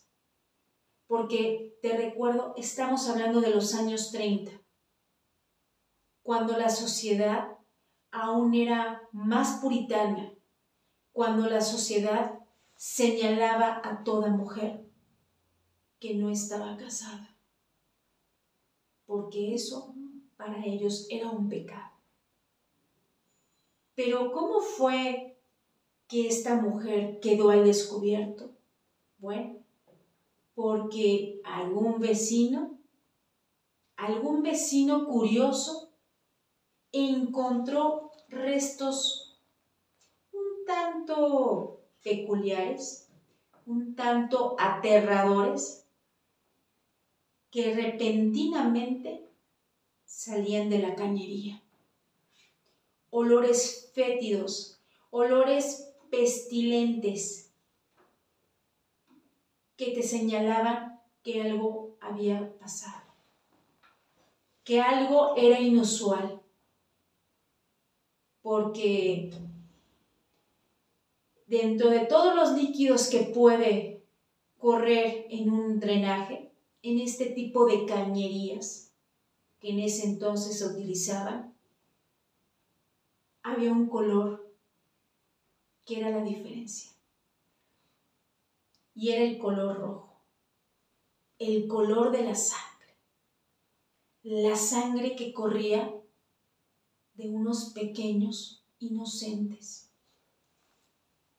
Porque, 1.10 1.76
te 1.82 1.98
recuerdo, 1.98 2.54
estamos 2.56 3.10
hablando 3.10 3.42
de 3.42 3.50
los 3.50 3.74
años 3.74 4.12
30, 4.12 4.52
cuando 6.22 6.56
la 6.56 6.70
sociedad 6.70 7.58
aún 8.12 8.54
era 8.54 9.02
más 9.12 9.60
puritana, 9.60 10.32
cuando 11.12 11.50
la 11.50 11.62
sociedad 11.62 12.38
señalaba 12.76 13.82
a 13.84 14.04
toda 14.04 14.30
mujer 14.30 14.86
que 16.00 16.14
no 16.14 16.30
estaba 16.30 16.78
casada, 16.78 17.36
porque 19.08 19.56
eso 19.56 19.96
para 20.38 20.64
ellos 20.64 21.08
era 21.10 21.32
un 21.32 21.50
pecado. 21.50 21.92
Pero 23.96 24.32
¿cómo 24.32 24.62
fue 24.62 25.42
que 26.08 26.28
esta 26.28 26.54
mujer 26.54 27.20
quedó 27.20 27.50
al 27.50 27.66
descubierto? 27.66 28.56
Bueno, 29.18 29.59
porque 30.60 31.40
algún 31.46 32.02
vecino, 32.02 32.78
algún 33.96 34.44
vecino 34.44 35.08
curioso, 35.08 35.94
encontró 36.92 38.12
restos 38.28 39.40
un 40.34 40.66
tanto 40.66 41.80
peculiares, 42.04 43.08
un 43.66 43.96
tanto 43.96 44.58
aterradores, 44.60 45.86
que 47.52 47.74
repentinamente 47.74 49.30
salían 50.04 50.70
de 50.70 50.80
la 50.80 50.94
cañería. 50.94 51.64
Olores 53.12 53.94
fétidos, 53.96 54.78
olores 55.10 55.94
pestilentes 56.10 57.49
que 59.80 59.92
te 59.92 60.04
señalaban 60.04 61.00
que 61.24 61.42
algo 61.42 61.96
había 62.02 62.54
pasado, 62.60 63.14
que 64.66 64.82
algo 64.82 65.38
era 65.38 65.58
inusual, 65.58 66.42
porque 68.42 69.32
dentro 71.48 71.92
de 71.92 72.02
todos 72.02 72.36
los 72.36 72.52
líquidos 72.62 73.08
que 73.08 73.20
puede 73.20 74.04
correr 74.58 75.28
en 75.30 75.50
un 75.50 75.80
drenaje, 75.80 76.52
en 76.82 77.00
este 77.00 77.28
tipo 77.28 77.66
de 77.66 77.86
cañerías 77.86 78.92
que 79.62 79.70
en 79.70 79.80
ese 79.80 80.04
entonces 80.04 80.60
se 80.60 80.66
utilizaban, 80.66 81.56
había 83.44 83.72
un 83.72 83.88
color 83.88 84.54
que 85.86 86.02
era 86.02 86.10
la 86.10 86.22
diferencia. 86.22 86.99
Y 89.00 89.12
era 89.12 89.24
el 89.24 89.38
color 89.38 89.80
rojo, 89.80 90.22
el 91.38 91.70
color 91.70 92.12
de 92.12 92.22
la 92.22 92.36
sangre, 92.36 92.98
la 94.24 94.58
sangre 94.58 95.16
que 95.16 95.34
corría 95.34 95.90
de 97.14 97.30
unos 97.30 97.72
pequeños 97.72 98.62
inocentes 98.78 99.90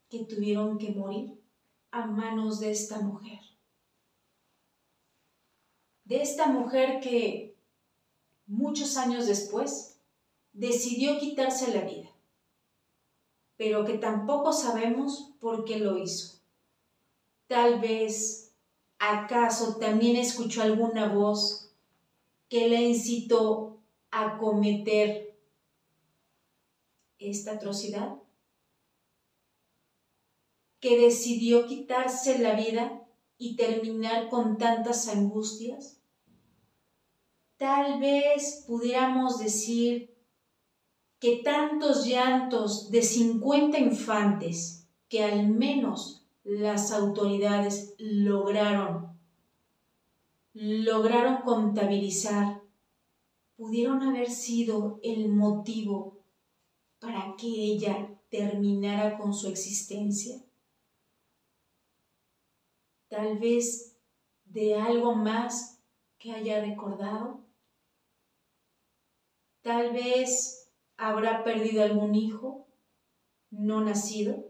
que 0.08 0.24
tuvieron 0.24 0.78
que 0.78 0.92
morir 0.92 1.38
a 1.90 2.06
manos 2.06 2.60
de 2.60 2.70
esta 2.70 3.02
mujer. 3.02 3.40
De 6.04 6.22
esta 6.22 6.46
mujer 6.46 7.00
que 7.02 7.58
muchos 8.46 8.96
años 8.96 9.26
después 9.26 10.00
decidió 10.54 11.18
quitarse 11.18 11.74
la 11.74 11.82
vida, 11.82 12.08
pero 13.58 13.84
que 13.84 13.98
tampoco 13.98 14.50
sabemos 14.50 15.34
por 15.40 15.66
qué 15.66 15.78
lo 15.78 15.98
hizo. 15.98 16.39
Tal 17.50 17.80
vez, 17.80 18.54
acaso 19.00 19.74
también 19.78 20.14
escuchó 20.14 20.62
alguna 20.62 21.12
voz 21.12 21.74
que 22.48 22.68
le 22.68 22.80
incitó 22.80 23.82
a 24.12 24.38
cometer 24.38 25.36
esta 27.18 27.54
atrocidad 27.54 28.22
que 30.78 30.96
decidió 30.96 31.66
quitarse 31.66 32.38
la 32.38 32.54
vida 32.54 33.04
y 33.36 33.56
terminar 33.56 34.28
con 34.28 34.56
tantas 34.56 35.08
angustias? 35.08 36.00
Tal 37.56 37.98
vez 37.98 38.62
pudiéramos 38.64 39.40
decir 39.40 40.16
que 41.18 41.42
tantos 41.42 42.06
llantos 42.06 42.92
de 42.92 43.02
50 43.02 43.76
infantes 43.76 44.86
que 45.08 45.24
al 45.24 45.48
menos 45.48 46.19
las 46.44 46.92
autoridades 46.92 47.94
lograron 47.98 49.18
lograron 50.52 51.42
contabilizar 51.42 52.62
pudieron 53.56 54.02
haber 54.02 54.30
sido 54.30 54.98
el 55.02 55.28
motivo 55.28 56.18
para 56.98 57.36
que 57.36 57.46
ella 57.46 58.18
terminara 58.30 59.16
con 59.16 59.32
su 59.32 59.48
existencia 59.48 60.42
tal 63.10 63.38
vez 63.38 63.96
de 64.46 64.76
algo 64.76 65.14
más 65.14 65.78
que 66.18 66.32
haya 66.32 66.64
recordado. 66.64 67.40
Tal 69.62 69.92
vez 69.92 70.70
habrá 70.96 71.44
perdido 71.44 71.82
algún 71.82 72.14
hijo 72.14 72.66
no 73.50 73.80
nacido. 73.82 74.44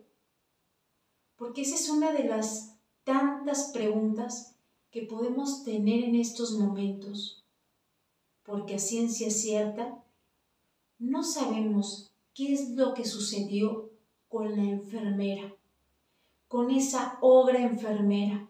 Porque 1.40 1.62
esa 1.62 1.74
es 1.74 1.88
una 1.88 2.12
de 2.12 2.24
las 2.24 2.76
tantas 3.02 3.70
preguntas 3.72 4.56
que 4.90 5.04
podemos 5.04 5.64
tener 5.64 6.04
en 6.04 6.14
estos 6.14 6.52
momentos. 6.52 7.42
Porque 8.42 8.74
a 8.74 8.78
ciencia 8.78 9.30
cierta 9.30 10.04
no 10.98 11.24
sabemos 11.24 12.12
qué 12.34 12.52
es 12.52 12.72
lo 12.72 12.92
que 12.92 13.06
sucedió 13.06 13.88
con 14.28 14.54
la 14.54 14.64
enfermera, 14.64 15.54
con 16.46 16.70
esa 16.70 17.16
obra 17.22 17.58
enfermera, 17.62 18.46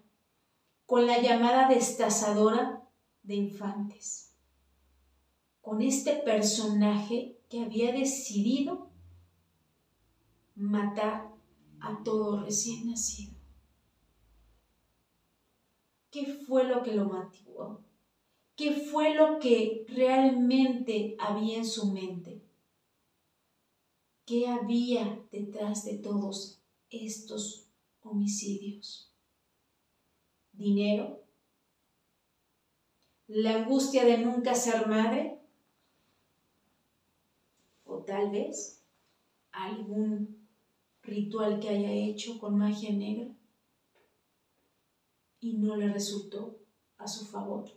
con 0.85 1.07
la 1.07 1.23
llamada 1.23 1.69
destazadora 1.69 2.83
de 3.23 3.37
infantes, 3.37 4.33
con 5.61 5.81
este 5.81 6.15
personaje 6.15 7.39
que 7.49 7.63
había 7.63 7.93
decidido 7.93 8.89
matar 10.57 11.40
a 11.81 12.03
todo 12.05 12.43
recién 12.43 12.89
nacido. 12.89 13.35
¿Qué 16.11 16.27
fue 16.27 16.65
lo 16.65 16.83
que 16.83 16.93
lo 16.93 17.07
mató? 17.07 17.85
¿Qué 18.57 18.73
fue 18.73 19.15
lo 19.15 19.39
que 19.39 19.87
realmente 19.89 21.17
había 21.19 21.59
en 21.59 21.67
su 21.67 21.93
mente? 21.93 22.43
¿Qué 24.27 24.49
había 24.49 25.25
detrás 25.31 25.85
de 25.85 25.99
todos 25.99 26.61
estos 26.91 27.69
homicidios? 28.03 29.11
¿Dinero? 30.53 31.23
¿La 33.29 33.63
angustia 33.63 34.05
de 34.05 34.19
nunca 34.19 34.55
ser 34.55 34.89
madre? 34.89 35.41
¿O 37.85 37.99
tal 38.03 38.31
vez 38.31 38.85
algún 39.53 40.40
ritual 41.11 41.61
que 41.61 41.69
haya 41.69 41.93
hecho 41.93 42.39
con 42.39 42.57
magia 42.57 42.91
negra 42.93 43.29
y 45.41 45.55
no 45.55 45.77
le 45.77 45.93
resultó 45.93 46.59
a 46.97 47.07
su 47.07 47.27
favor? 47.27 47.71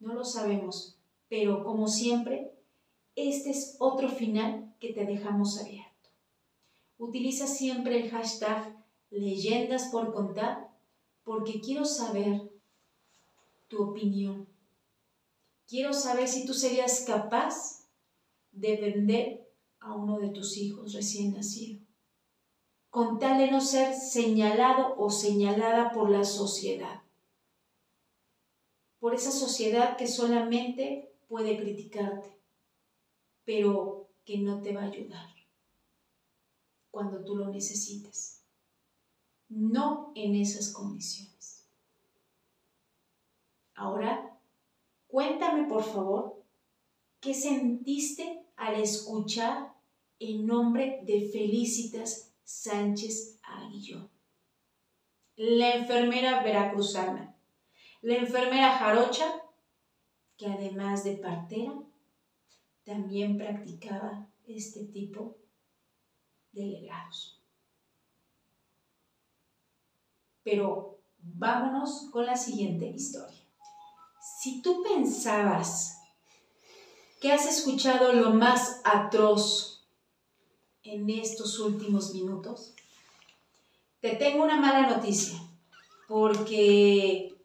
No 0.00 0.14
lo 0.14 0.24
sabemos, 0.24 0.98
pero 1.28 1.62
como 1.62 1.86
siempre, 1.88 2.52
este 3.14 3.50
es 3.50 3.76
otro 3.78 4.08
final 4.08 4.74
que 4.80 4.92
te 4.92 5.04
dejamos 5.04 5.60
abierto. 5.60 6.10
Utiliza 6.96 7.46
siempre 7.46 8.00
el 8.00 8.10
hashtag 8.10 8.76
leyendas 9.10 9.88
por 9.90 10.12
contar 10.12 10.68
porque 11.24 11.60
quiero 11.60 11.84
saber 11.84 12.50
tu 13.68 13.82
opinión. 13.82 14.48
Quiero 15.66 15.92
saber 15.92 16.26
si 16.28 16.46
tú 16.46 16.54
serías 16.54 17.04
capaz 17.06 17.86
de 18.52 18.76
vender 18.76 19.48
a 19.80 19.94
uno 19.94 20.18
de 20.18 20.30
tus 20.30 20.56
hijos 20.56 20.92
recién 20.92 21.34
nacido, 21.34 21.80
con 22.98 23.20
tal 23.20 23.38
de 23.38 23.48
no 23.48 23.60
ser 23.60 23.94
señalado 23.94 24.96
o 24.98 25.08
señalada 25.08 25.92
por 25.92 26.10
la 26.10 26.24
sociedad, 26.24 27.00
por 28.98 29.14
esa 29.14 29.30
sociedad 29.30 29.96
que 29.96 30.08
solamente 30.08 31.14
puede 31.28 31.56
criticarte 31.56 32.36
pero 33.44 34.08
que 34.24 34.38
no 34.38 34.60
te 34.62 34.72
va 34.72 34.82
a 34.82 34.86
ayudar 34.86 35.28
cuando 36.90 37.22
tú 37.24 37.36
lo 37.36 37.46
necesites. 37.46 38.42
No 39.48 40.10
en 40.16 40.34
esas 40.34 40.72
condiciones. 40.72 41.68
Ahora, 43.76 44.40
cuéntame 45.06 45.68
por 45.68 45.84
favor, 45.84 46.42
¿qué 47.20 47.32
sentiste 47.32 48.44
al 48.56 48.74
escuchar 48.74 49.72
el 50.18 50.44
nombre 50.44 51.00
de 51.04 51.30
Felicitas 51.32 52.27
Sánchez 52.50 53.38
Aguillón? 53.42 54.10
La 55.36 55.74
enfermera 55.74 56.42
veracruzana, 56.42 57.36
la 58.00 58.14
enfermera 58.14 58.78
jarocha, 58.78 59.42
que 60.38 60.46
además 60.46 61.04
de 61.04 61.16
partera, 61.16 61.74
también 62.84 63.36
practicaba 63.36 64.26
este 64.46 64.86
tipo 64.86 65.36
de 66.52 66.64
legados. 66.68 67.38
Pero 70.42 71.02
vámonos 71.18 72.08
con 72.10 72.24
la 72.24 72.34
siguiente 72.34 72.86
historia. 72.86 73.44
Si 74.40 74.62
tú 74.62 74.82
pensabas 74.82 76.00
que 77.20 77.30
has 77.30 77.44
escuchado 77.44 78.14
lo 78.14 78.30
más 78.30 78.80
atroz 78.84 79.67
en 80.90 81.10
estos 81.10 81.58
últimos 81.58 82.14
minutos, 82.14 82.74
te 84.00 84.16
tengo 84.16 84.44
una 84.44 84.60
mala 84.60 84.88
noticia, 84.88 85.38
porque 86.06 87.36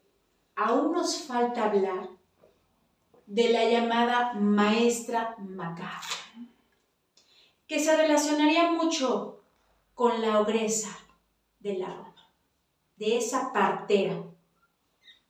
aún 0.54 0.92
nos 0.92 1.22
falta 1.22 1.64
hablar 1.64 2.08
de 3.26 3.50
la 3.50 3.68
llamada 3.68 4.34
maestra 4.34 5.36
macabra, 5.38 6.00
que 7.66 7.80
se 7.80 7.96
relacionaría 7.96 8.72
mucho 8.72 9.42
con 9.94 10.22
la 10.22 10.40
ogresa 10.40 10.96
de 11.60 11.78
la 11.78 11.88
Roma, 11.88 12.30
de 12.96 13.18
esa 13.18 13.52
partera 13.52 14.22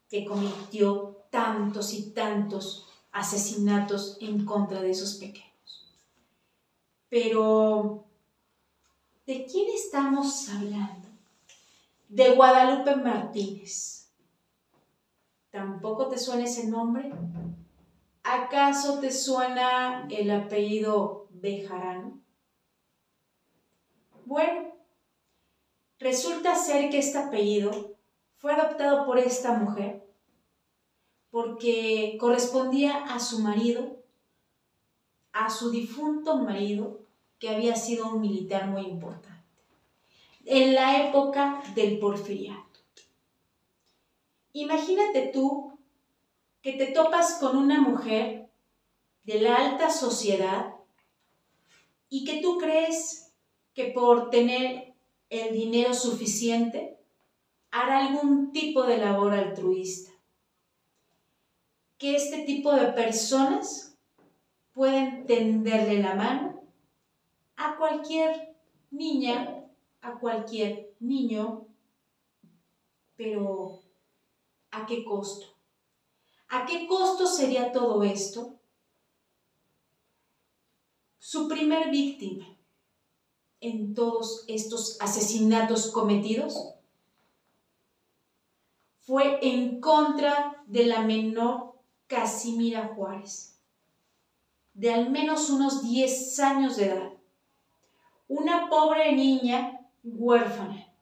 que 0.09 0.25
cometió 0.25 1.25
tantos 1.31 1.93
y 1.93 2.13
tantos 2.13 2.87
asesinatos 3.11 4.19
en 4.21 4.45
contra 4.45 4.81
de 4.83 4.91
esos 4.91 5.15
pequeños. 5.15 5.54
Pero, 7.15 8.09
¿de 9.25 9.47
quién 9.47 9.73
estamos 9.73 10.49
hablando? 10.49 11.07
De 12.09 12.35
Guadalupe 12.35 12.97
Martínez. 12.97 14.13
¿Tampoco 15.53 16.09
te 16.09 16.19
suena 16.19 16.43
ese 16.43 16.67
nombre? 16.67 17.13
¿Acaso 18.25 18.99
te 18.99 19.13
suena 19.13 20.09
el 20.11 20.29
apellido 20.29 21.29
Bejarano? 21.31 22.21
Bueno, 24.25 24.75
resulta 26.01 26.57
ser 26.57 26.91
que 26.91 26.99
este 26.99 27.19
apellido 27.19 27.95
fue 28.39 28.55
adoptado 28.55 29.07
por 29.07 29.21
esta 29.21 29.53
mujer 29.53 30.05
porque 31.31 32.17
correspondía 32.19 33.05
a 33.05 33.21
su 33.21 33.39
marido, 33.39 34.03
a 35.33 35.49
su 35.49 35.71
difunto 35.71 36.39
marido, 36.39 37.04
que 37.39 37.49
había 37.49 37.77
sido 37.77 38.09
un 38.09 38.21
militar 38.21 38.69
muy 38.69 38.83
importante, 38.83 39.45
en 40.45 40.75
la 40.75 41.07
época 41.09 41.63
del 41.75 41.99
porfiriato. 41.99 42.81
Imagínate 44.53 45.31
tú 45.33 45.79
que 46.63 46.75
te 46.75 46.87
topas 46.87 47.39
con 47.41 47.57
una 47.57 47.81
mujer 47.81 48.49
de 49.25 49.41
la 49.41 49.57
alta 49.57 49.91
sociedad 49.91 50.75
y 52.09 52.25
que 52.25 52.41
tú 52.41 52.59
crees 52.59 53.33
que 53.75 53.87
por 53.87 54.31
tener 54.31 54.95
el 55.29 55.53
dinero 55.53 55.93
suficiente 55.93 56.97
hará 57.71 58.07
algún 58.07 58.53
tipo 58.53 58.85
de 58.85 58.99
labor 58.99 59.35
altruista. 59.35 60.13
Que 61.99 62.15
este 62.15 62.45
tipo 62.45 62.73
de 62.73 62.93
personas 62.93 63.99
pueden 64.73 65.27
tenderle 65.27 66.01
la 66.01 66.15
mano 66.15 66.54
a 67.57 67.77
cualquier 67.77 68.57
niña, 68.91 69.65
a 70.01 70.19
cualquier 70.19 70.95
niño, 71.01 71.67
pero 73.17 73.81
¿a 74.71 74.87
qué 74.87 75.05
costo? 75.05 75.47
¿A 76.49 76.65
qué 76.67 76.87
costo 76.87 77.27
sería 77.27 77.73
todo 77.73 78.03
esto? 78.03 78.59
Su 81.19 81.49
primer 81.49 81.91
víctima 81.91 82.47
en 83.61 83.95
todos 83.95 84.45
estos 84.47 85.01
asesinatos 85.01 85.91
cometidos 85.91 86.75
fue 89.01 89.39
en 89.43 89.81
contra 89.81 90.63
de 90.67 90.87
la 90.87 91.01
menor 91.01 91.75
Casimira 92.07 92.93
Juárez, 92.95 93.59
de 94.75 94.93
al 94.93 95.11
menos 95.11 95.51
unos 95.51 95.83
10 95.83 96.39
años 96.41 96.77
de 96.77 96.87
edad. 96.87 97.14
Una 98.29 98.69
pobre 98.69 99.13
niña 99.13 99.81
huérfana 100.03 100.93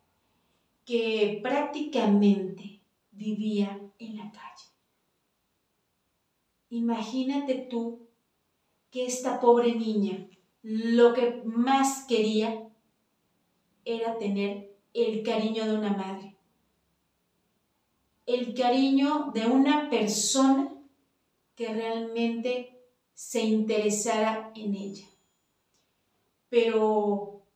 que 0.85 1.39
prácticamente 1.43 2.81
vivía 3.13 3.81
en 3.99 4.17
la 4.17 4.31
calle. 4.33 4.67
Imagínate 6.71 7.67
tú 7.71 8.09
que 8.91 9.07
esta 9.07 9.41
pobre 9.41 9.75
niña 9.75 10.27
lo 10.63 11.13
que 11.13 11.43
más 11.45 12.07
quería 12.07 12.69
era 13.85 14.19
tener 14.19 14.77
el 14.95 15.23
cariño 15.23 15.65
de 15.65 15.75
una 15.77 15.91
madre, 15.91 16.37
el 18.27 18.55
cariño 18.55 19.31
de 19.35 19.47
una 19.47 19.91
persona 19.91 20.73
que 21.55 21.69
realmente 21.69 22.81
se 23.15 23.41
interesara 23.41 24.53
en 24.55 24.75
ella. 24.75 25.12
Pero, 26.53 27.47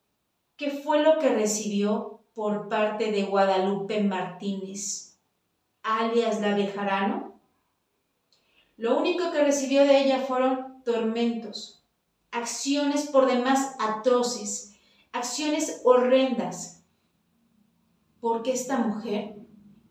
¿qué 0.55 0.71
fue 0.71 1.03
lo 1.03 1.19
que 1.19 1.29
recibió 1.29 2.23
por 2.33 2.67
parte 2.67 3.11
de 3.11 3.25
Guadalupe 3.25 4.01
Martínez, 4.01 5.19
alias 5.83 6.41
la 6.41 6.55
Bejarano? 6.55 7.39
Lo 8.75 8.97
único 8.97 9.29
que 9.29 9.43
recibió 9.43 9.83
de 9.83 10.01
ella 10.01 10.21
fueron 10.21 10.81
tormentos, 10.83 11.85
acciones 12.31 13.05
por 13.05 13.27
demás 13.27 13.75
atroces, 13.77 14.75
acciones 15.11 15.79
horrendas, 15.83 16.83
porque 18.19 18.51
esta 18.51 18.79
mujer 18.79 19.35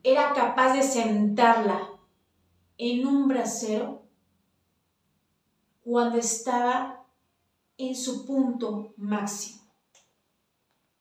era 0.03 0.33
capaz 0.33 0.73
de 0.73 0.83
sentarla 0.83 1.92
en 2.77 3.07
un 3.07 3.29
brasero 3.29 4.03
cuando 5.85 6.19
estaba 6.19 6.95
en 7.78 7.94
su 7.94 8.24
punto 8.24 8.94
máximo, 8.96 9.62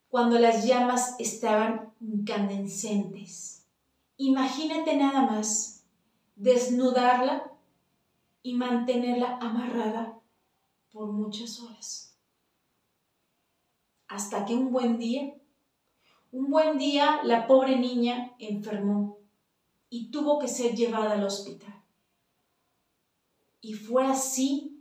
cuando 0.10 0.40
las 0.40 0.66
llamas 0.66 1.16
estaban 1.20 1.94
incandescentes. 2.00 3.66
Imagínate 4.18 4.96
nada 4.96 5.22
más 5.22 5.84
desnudarla 6.36 7.52
y 8.44 8.54
mantenerla 8.54 9.38
amarrada 9.42 10.20
por 10.92 11.12
muchas 11.12 11.60
horas. 11.60 12.18
Hasta 14.08 14.46
que 14.46 14.56
un 14.56 14.72
buen 14.72 14.98
día, 14.98 15.34
un 16.32 16.50
buen 16.50 16.78
día 16.78 17.22
la 17.24 17.48
pobre 17.48 17.78
niña 17.78 18.36
enfermó 18.40 19.18
y 19.90 20.12
tuvo 20.12 20.40
que 20.40 20.48
ser 20.48 20.76
llevada 20.76 21.14
al 21.14 21.24
hospital. 21.24 21.84
Y 23.62 23.74
fue 23.74 24.06
así 24.06 24.75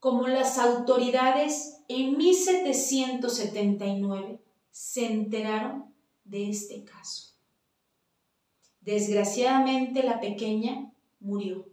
como 0.00 0.28
las 0.28 0.58
autoridades 0.58 1.82
en 1.88 2.16
1779 2.16 4.40
se 4.70 5.06
enteraron 5.06 5.94
de 6.24 6.48
este 6.48 6.84
caso. 6.84 7.34
Desgraciadamente 8.80 10.02
la 10.02 10.20
pequeña 10.20 10.90
murió. 11.20 11.68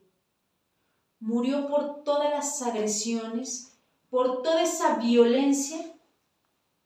Murió 1.19 1.67
por 1.67 2.03
todas 2.03 2.29
las 2.29 2.61
agresiones, 2.61 3.79
por 4.09 4.43
toda 4.43 4.61
esa 4.61 4.97
violencia 4.97 5.95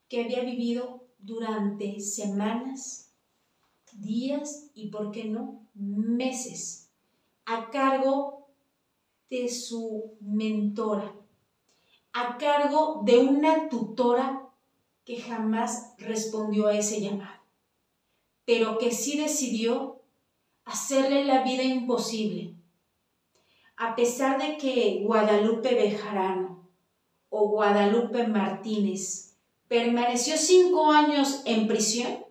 que 0.08 0.23
había 0.23 0.43
vivido 0.43 1.04
durante 1.17 1.99
semanas, 1.99 3.12
días 3.93 4.69
y, 4.73 4.89
por 4.89 5.12
qué 5.12 5.25
no, 5.25 5.67
meses 5.73 6.89
a 7.45 7.69
cargo 7.71 8.47
de 9.30 9.49
su 9.49 10.17
mentora, 10.21 11.13
a 12.13 12.38
cargo 12.38 13.02
de 13.06 13.19
una 13.19 13.69
tutora 13.69 14.50
que 15.06 15.21
jamás 15.21 15.93
respondió 15.97 16.67
a 16.67 16.78
ese 16.78 17.02
llamado, 17.02 17.41
pero 18.45 18.78
que 18.78 18.91
sí 18.91 19.17
decidió 19.17 20.02
hacerle 20.65 21.26
la 21.26 21.43
vida 21.43 21.63
imposible. 21.63 22.56
A 23.78 23.95
pesar 23.95 24.39
de 24.39 24.58
que 24.58 25.02
Guadalupe 25.04 25.74
Bejarano 25.74 26.69
o 27.30 27.50
Guadalupe 27.50 28.28
Martínez 28.28 29.38
permaneció 29.67 30.38
cinco 30.38 30.91
años 30.91 31.41
en 31.45 31.67
prisión, 31.67 32.26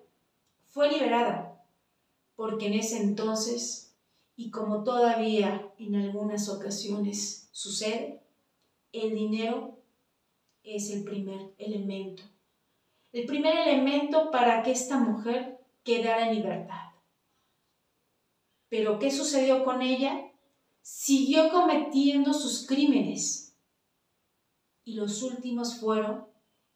fue 0.69 0.91
liberada 0.93 1.51
porque 2.41 2.69
en 2.69 2.73
ese 2.73 3.03
entonces, 3.03 3.95
y 4.35 4.51
como 4.51 4.83
todavía 4.83 5.71
en 5.79 5.95
algunas 5.95 6.49
ocasiones 6.49 7.51
sucede, 7.53 8.23
el 8.93 9.15
dinero 9.15 9.79
es 10.63 10.91
el 10.91 11.05
primer 11.05 11.55
elemento. 11.59 12.23
El 13.13 13.27
primer 13.27 13.57
elemento 13.69 14.31
para 14.31 14.63
que 14.63 14.71
esta 14.73 14.99
mujer 14.99 15.59
quedara 15.83 16.29
en 16.29 16.37
libertad. 16.37 16.91
Pero 18.69 18.99
¿qué 18.99 19.11
sucedió 19.11 19.65
con 19.65 19.83
ella? 19.83 20.31
Siguió 20.81 21.51
cometiendo 21.51 22.33
sus 22.33 22.67
crímenes. 22.67 23.57
Y 24.85 24.95
los 24.95 25.23
últimos 25.23 25.81
fueron 25.81 26.27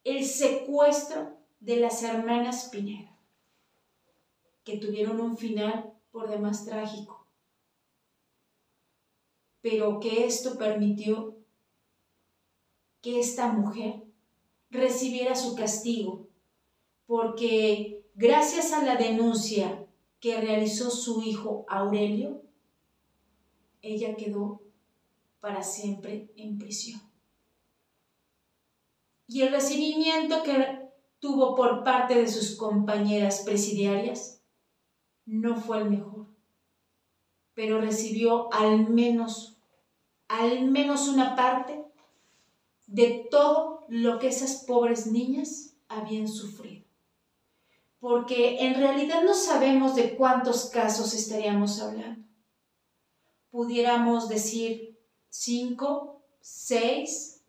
el 0.03 0.25
secuestro 0.25 1.39
de 1.61 1.77
las 1.77 2.03
hermanas 2.03 2.69
Pineda 2.71 3.15
que 4.65 4.79
tuvieron 4.79 5.21
un 5.21 5.37
final 5.37 5.93
por 6.11 6.29
demás 6.29 6.65
trágico, 6.65 7.27
pero 9.61 10.01
que 10.01 10.27
esto 10.27 10.57
permitió 10.59 11.37
que 13.05 13.21
esta 13.21 13.53
mujer 13.53 14.03
recibiera 14.71 15.35
su 15.35 15.55
castigo, 15.55 16.27
porque 17.05 18.03
gracias 18.15 18.73
a 18.73 18.83
la 18.83 18.97
denuncia 18.97 19.87
que 20.21 20.41
realizó 20.41 20.91
su 20.91 21.23
hijo 21.23 21.67
Aurelio, 21.69 22.41
ella 23.83 24.17
quedó 24.17 24.63
para 25.41 25.63
siempre 25.63 26.33
en 26.37 26.57
prisión. 26.57 26.99
Y 29.27 29.43
el 29.43 29.51
recibimiento 29.53 30.43
que 30.43 30.89
tuvo 31.19 31.55
por 31.55 31.85
parte 31.85 32.15
de 32.15 32.27
sus 32.27 32.57
compañeras 32.57 33.43
presidiarias 33.45 34.41
no 35.27 35.57
fue 35.57 35.83
el 35.83 35.91
mejor, 35.91 36.29
pero 37.53 37.83
recibió 37.83 38.51
al 38.51 38.89
menos, 38.89 39.59
al 40.27 40.71
menos 40.71 41.07
una 41.09 41.37
parte 41.37 41.84
de 42.87 43.27
todo 43.31 43.85
lo 43.89 44.19
que 44.19 44.29
esas 44.29 44.65
pobres 44.67 45.07
niñas 45.07 45.77
habían 45.89 46.29
sufrido. 46.29 46.85
Porque 47.99 48.67
en 48.67 48.75
realidad 48.75 49.23
no 49.25 49.35
sabemos 49.35 49.95
de 49.95 50.17
cuántos 50.17 50.67
casos 50.67 51.15
estaríamos 51.15 51.81
hablando. 51.81 52.27
Pudiéramos 53.51 54.29
decir 54.29 54.99
cinco, 55.31 56.23
seis, 56.41 57.43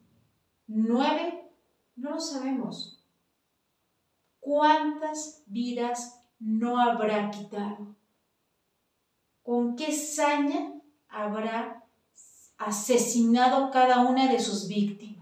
nueve, 0.67 1.51
no 1.95 2.11
lo 2.11 2.19
sabemos. 2.19 3.03
¿Cuántas 4.39 5.43
vidas 5.47 6.21
no 6.39 6.79
habrá 6.79 7.31
quitado? 7.31 7.95
¿Con 9.41 9.75
qué 9.75 9.91
saña 9.91 10.73
habrá 11.07 11.83
asesinado 12.57 13.71
cada 13.71 14.01
una 14.01 14.31
de 14.31 14.39
sus 14.39 14.67
víctimas? 14.67 15.14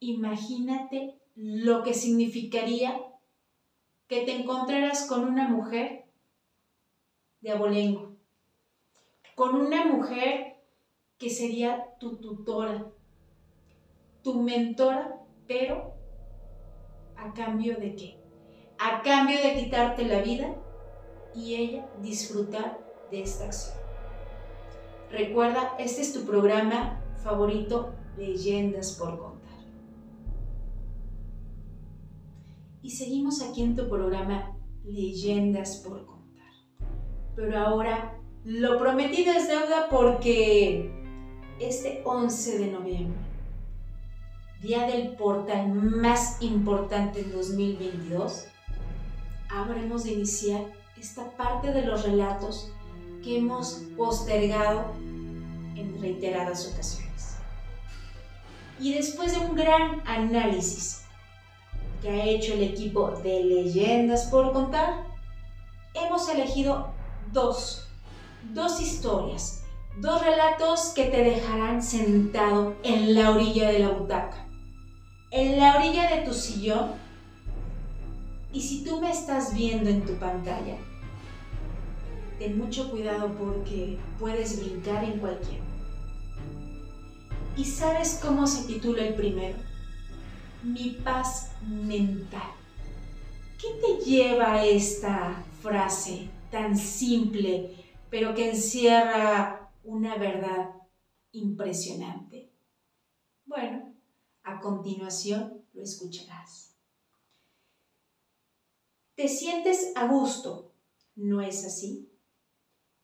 Imagínate 0.00 1.18
lo 1.34 1.82
que 1.82 1.94
significaría 1.94 3.00
que 4.08 4.24
te 4.24 4.36
encontraras 4.36 5.06
con 5.06 5.24
una 5.24 5.48
mujer 5.48 6.06
de 7.40 7.50
abolengo, 7.50 8.16
con 9.34 9.54
una 9.54 9.86
mujer 9.86 10.56
que 11.18 11.30
sería 11.30 11.96
tu 11.98 12.18
tutora, 12.18 12.92
tu 14.22 14.42
mentora, 14.42 15.20
pero 15.46 15.94
a 17.16 17.32
cambio 17.32 17.76
de 17.76 17.94
qué? 17.94 18.26
a 18.78 19.02
cambio 19.02 19.40
de 19.42 19.54
quitarte 19.54 20.04
la 20.04 20.20
vida 20.20 20.54
y 21.34 21.54
ella 21.54 21.86
disfrutar 22.02 22.78
de 23.10 23.22
esta 23.22 23.46
acción. 23.46 23.76
Recuerda, 25.10 25.74
este 25.78 26.02
es 26.02 26.12
tu 26.12 26.24
programa 26.24 27.00
favorito, 27.22 27.94
Leyendas 28.16 28.92
por 28.92 29.18
Contar. 29.18 29.35
Y 32.86 32.90
seguimos 32.90 33.42
aquí 33.42 33.64
en 33.64 33.74
tu 33.74 33.88
programa 33.88 34.56
Leyendas 34.84 35.78
por 35.84 36.06
Contar. 36.06 36.52
Pero 37.34 37.58
ahora 37.58 38.16
lo 38.44 38.78
prometido 38.78 39.32
es 39.32 39.48
deuda 39.48 39.88
porque 39.90 40.88
este 41.58 42.02
11 42.04 42.58
de 42.60 42.66
noviembre, 42.68 43.18
día 44.62 44.86
del 44.86 45.16
portal 45.16 45.72
más 45.72 46.40
importante 46.40 47.22
en 47.22 47.32
2022, 47.32 48.46
habremos 49.50 50.04
de 50.04 50.12
iniciar 50.12 50.72
esta 50.96 51.28
parte 51.32 51.72
de 51.72 51.82
los 51.82 52.04
relatos 52.04 52.72
que 53.24 53.38
hemos 53.38 53.82
postergado 53.96 54.92
en 55.74 56.00
reiteradas 56.00 56.72
ocasiones. 56.72 57.36
Y 58.78 58.94
después 58.94 59.32
de 59.32 59.44
un 59.44 59.56
gran 59.56 60.06
análisis 60.06 61.05
ha 62.10 62.24
hecho 62.24 62.54
el 62.54 62.62
equipo 62.62 63.10
de 63.22 63.44
Leyendas 63.44 64.26
por 64.26 64.52
Contar, 64.52 65.04
hemos 65.94 66.28
elegido 66.28 66.92
dos, 67.32 67.88
dos 68.52 68.80
historias, 68.80 69.64
dos 70.00 70.24
relatos 70.24 70.92
que 70.94 71.04
te 71.04 71.22
dejarán 71.22 71.82
sentado 71.82 72.74
en 72.82 73.14
la 73.14 73.30
orilla 73.30 73.70
de 73.70 73.80
la 73.80 73.88
butaca, 73.90 74.46
en 75.30 75.58
la 75.58 75.76
orilla 75.76 76.08
de 76.14 76.22
tu 76.22 76.32
sillón 76.32 76.92
y 78.52 78.60
si 78.60 78.84
tú 78.84 79.00
me 79.00 79.10
estás 79.10 79.54
viendo 79.54 79.90
en 79.90 80.04
tu 80.06 80.14
pantalla, 80.14 80.78
ten 82.38 82.56
mucho 82.56 82.90
cuidado 82.90 83.34
porque 83.38 83.98
puedes 84.18 84.58
brincar 84.58 85.04
en 85.04 85.18
cualquier. 85.18 85.60
¿Y 87.56 87.64
sabes 87.64 88.20
cómo 88.22 88.46
se 88.46 88.66
titula 88.66 89.02
el 89.02 89.14
primero? 89.14 89.56
Mi 90.66 90.90
paz 90.90 91.52
mental. 91.62 92.50
¿Qué 93.56 93.68
te 93.80 94.04
lleva 94.04 94.64
esta 94.64 95.44
frase 95.62 96.28
tan 96.50 96.76
simple, 96.76 97.70
pero 98.10 98.34
que 98.34 98.50
encierra 98.50 99.70
una 99.84 100.16
verdad 100.16 100.70
impresionante? 101.30 102.52
Bueno, 103.44 103.94
a 104.42 104.58
continuación 104.58 105.64
lo 105.72 105.82
escucharás. 105.82 106.74
Te 109.14 109.28
sientes 109.28 109.92
a 109.94 110.08
gusto, 110.08 110.74
¿no 111.14 111.42
es 111.42 111.64
así? 111.64 112.10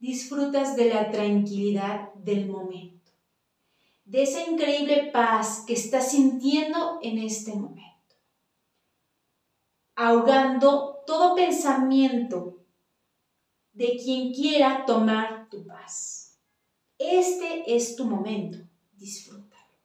Disfrutas 0.00 0.74
de 0.74 0.88
la 0.88 1.12
tranquilidad 1.12 2.12
del 2.14 2.48
momento, 2.48 2.91
de 4.12 4.24
esa 4.24 4.42
increíble 4.42 5.10
paz 5.10 5.64
que 5.66 5.72
estás 5.72 6.10
sintiendo 6.10 6.98
en 7.00 7.16
este 7.16 7.54
momento, 7.54 8.14
ahogando 9.94 11.02
todo 11.06 11.34
pensamiento 11.34 12.62
de 13.72 13.96
quien 13.96 14.34
quiera 14.34 14.84
tomar 14.84 15.48
tu 15.48 15.66
paz. 15.66 16.38
Este 16.98 17.74
es 17.74 17.96
tu 17.96 18.04
momento, 18.04 18.58
disfrútalo. 18.92 19.78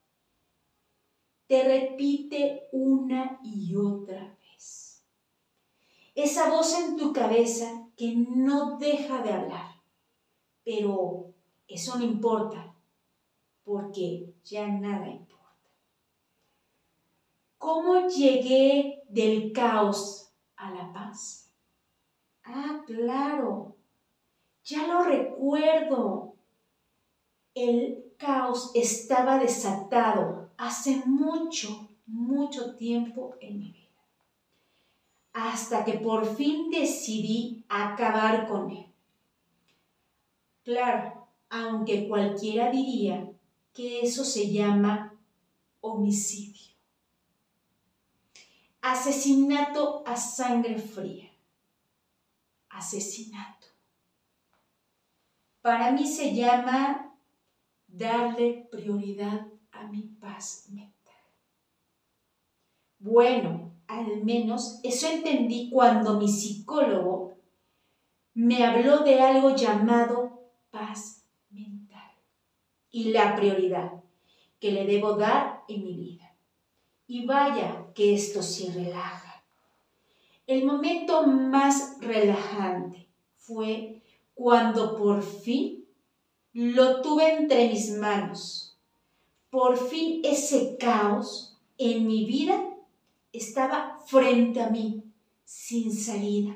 Te 1.48 1.64
repite 1.64 2.68
una 2.74 3.40
y 3.42 3.74
otra 3.78 4.38
esa 6.18 6.50
voz 6.50 6.74
en 6.80 6.98
tu 6.98 7.14
cabeza 7.14 7.90
que 7.96 8.16
no 8.16 8.80
deja 8.80 9.22
de 9.22 9.32
hablar. 9.32 9.84
Pero 10.64 11.36
eso 11.68 11.96
no 11.96 12.04
importa, 12.04 12.76
porque 13.68 14.34
ya 14.46 14.66
nada 14.66 15.08
importa. 15.10 15.70
¿Cómo 17.58 18.08
llegué 18.08 19.04
del 19.10 19.52
caos 19.52 20.32
a 20.56 20.72
la 20.72 20.94
paz? 20.94 21.52
Ah, 22.46 22.82
claro, 22.86 23.76
ya 24.64 24.88
lo 24.88 25.02
recuerdo. 25.02 26.34
El 27.54 28.14
caos 28.18 28.72
estaba 28.74 29.38
desatado 29.38 30.50
hace 30.56 30.96
mucho, 31.06 31.90
mucho 32.06 32.74
tiempo 32.76 33.36
en 33.42 33.60
mi 33.60 33.72
vida 33.72 33.88
hasta 35.34 35.84
que 35.84 35.94
por 35.94 36.26
fin 36.26 36.72
decidí 36.72 37.64
acabar 37.70 38.48
con 38.48 38.72
él. 38.72 38.88
Claro, 40.64 41.28
aunque 41.50 42.08
cualquiera 42.08 42.72
diría 42.72 43.37
que 43.78 44.02
eso 44.02 44.26
se 44.26 44.52
llama 44.52 45.14
homicidio. 45.82 46.74
Asesinato 48.82 50.02
a 50.04 50.16
sangre 50.16 50.80
fría. 50.80 51.30
Asesinato. 52.70 53.68
Para 55.62 55.92
mí 55.92 56.08
se 56.08 56.34
llama 56.34 57.16
darle 57.88 58.68
prioridad 58.72 59.46
a 59.72 59.84
mi 59.84 60.02
paz 60.02 60.70
mental. 60.70 61.14
Bueno, 62.98 63.76
al 63.86 64.24
menos 64.24 64.80
eso 64.82 65.08
entendí 65.08 65.70
cuando 65.70 66.18
mi 66.18 66.28
psicólogo 66.28 67.38
me 68.34 68.66
habló 68.66 69.04
de 69.04 69.22
algo 69.22 69.56
llamado 69.56 70.52
paz 70.72 71.17
y 72.92 73.12
la 73.12 73.36
prioridad 73.36 73.92
que 74.60 74.72
le 74.72 74.86
debo 74.86 75.14
dar 75.14 75.64
en 75.68 75.84
mi 75.84 75.94
vida. 75.94 76.36
Y 77.08 77.26
vaya 77.26 77.88
que 77.94 78.14
esto 78.14 78.42
sí 78.42 78.70
relaja. 78.70 79.44
El 80.46 80.66
momento 80.66 81.26
más 81.28 81.98
relajante 82.00 83.08
fue 83.36 84.02
cuando 84.34 84.96
por 84.98 85.22
fin 85.22 85.86
lo 86.54 87.02
tuve 87.02 87.38
entre 87.38 87.70
mis 87.70 87.92
manos. 87.98 88.78
Por 89.50 89.78
fin 89.78 90.22
ese 90.24 90.78
caos 90.78 91.58
en 91.78 92.08
mi 92.08 92.26
vida 92.26 92.64
estaba 93.32 94.00
frente 94.06 94.62
a 94.62 94.70
mí, 94.70 95.04
sin 95.44 95.94
salida, 95.94 96.56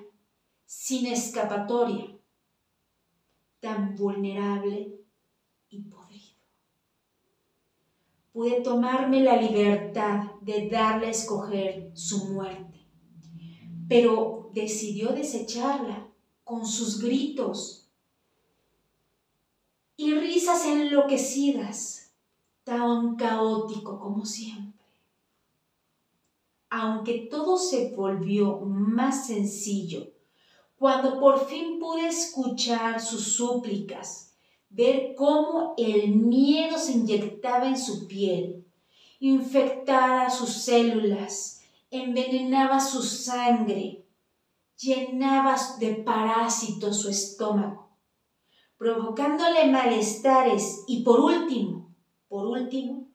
sin 0.66 1.08
escapatoria, 1.08 2.06
tan 3.60 3.96
vulnerable 3.96 5.00
y 5.70 5.82
podrido. 5.82 6.11
Pude 8.32 8.62
tomarme 8.62 9.22
la 9.22 9.36
libertad 9.36 10.24
de 10.42 10.70
darle 10.70 11.08
a 11.08 11.12
escoger 11.12 11.92
su 11.94 12.26
muerte, 12.28 12.86
pero 13.90 14.50
decidió 14.54 15.12
desecharla 15.12 16.10
con 16.44 16.66
sus 16.66 17.00
gritos 17.02 17.90
y 19.98 20.14
risas 20.14 20.66
enloquecidas, 20.66 22.12
tan 22.64 23.16
caótico 23.18 24.00
como 24.00 24.26
siempre. 24.26 24.86
Aunque 26.70 27.28
todo 27.30 27.58
se 27.58 27.94
volvió 27.94 28.62
más 28.62 29.28
sencillo, 29.28 30.08
cuando 30.78 31.20
por 31.20 31.48
fin 31.48 31.80
pude 31.80 32.08
escuchar 32.08 33.02
sus 33.02 33.34
súplicas, 33.34 34.31
ver 34.72 35.16
cómo 35.16 35.74
el 35.78 36.16
miedo 36.16 36.78
se 36.78 36.94
inyectaba 36.94 37.68
en 37.68 37.78
su 37.78 38.08
piel, 38.08 38.66
infectaba 39.20 40.30
sus 40.30 40.50
células, 40.50 41.62
envenenaba 41.90 42.80
su 42.80 43.04
sangre, 43.04 44.06
llenaba 44.78 45.58
de 45.80 45.96
parásitos 45.96 47.02
su 47.02 47.10
estómago, 47.10 47.98
provocándole 48.78 49.68
malestares 49.68 50.84
y 50.88 51.04
por 51.04 51.20
último, 51.20 51.94
por 52.30 52.48
último, 52.48 53.10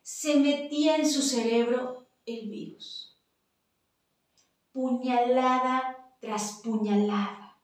se 0.00 0.36
metía 0.36 0.96
en 0.96 1.10
su 1.10 1.22
cerebro 1.22 2.06
el 2.24 2.48
virus. 2.48 3.18
Puñalada 4.70 6.16
tras 6.20 6.60
puñalada. 6.62 7.60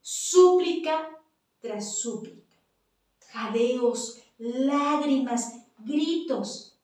Súplica 0.00 1.19
tras 1.60 1.98
súplica. 1.98 2.56
Jadeos, 3.28 4.18
lágrimas, 4.38 5.54
gritos. 5.78 6.78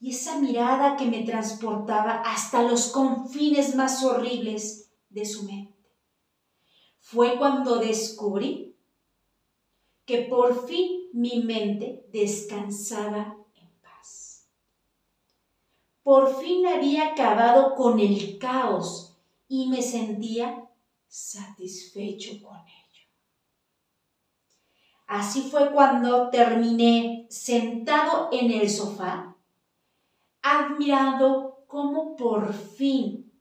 Y 0.00 0.10
esa 0.10 0.38
mirada 0.38 0.96
que 0.96 1.06
me 1.06 1.22
transportaba 1.22 2.22
hasta 2.22 2.62
los 2.62 2.88
confines 2.88 3.74
más 3.74 4.04
horribles 4.04 4.90
de 5.10 5.24
su 5.24 5.44
mente. 5.44 5.74
Fue 7.00 7.38
cuando 7.38 7.76
descubrí 7.76 8.74
que 10.04 10.22
por 10.22 10.66
fin 10.66 11.08
mi 11.12 11.42
mente 11.42 12.06
descansaba 12.12 13.36
por 16.06 16.40
fin 16.40 16.64
había 16.68 17.08
acabado 17.08 17.74
con 17.74 17.98
el 17.98 18.38
caos 18.38 19.16
y 19.48 19.66
me 19.66 19.82
sentía 19.82 20.70
satisfecho 21.08 22.40
con 22.40 22.56
ello. 22.58 22.75
Así 25.06 25.48
fue 25.50 25.70
cuando 25.72 26.30
terminé 26.30 27.26
sentado 27.30 28.28
en 28.32 28.50
el 28.50 28.68
sofá, 28.68 29.36
admirando 30.42 31.64
cómo 31.68 32.16
por 32.16 32.52
fin 32.52 33.32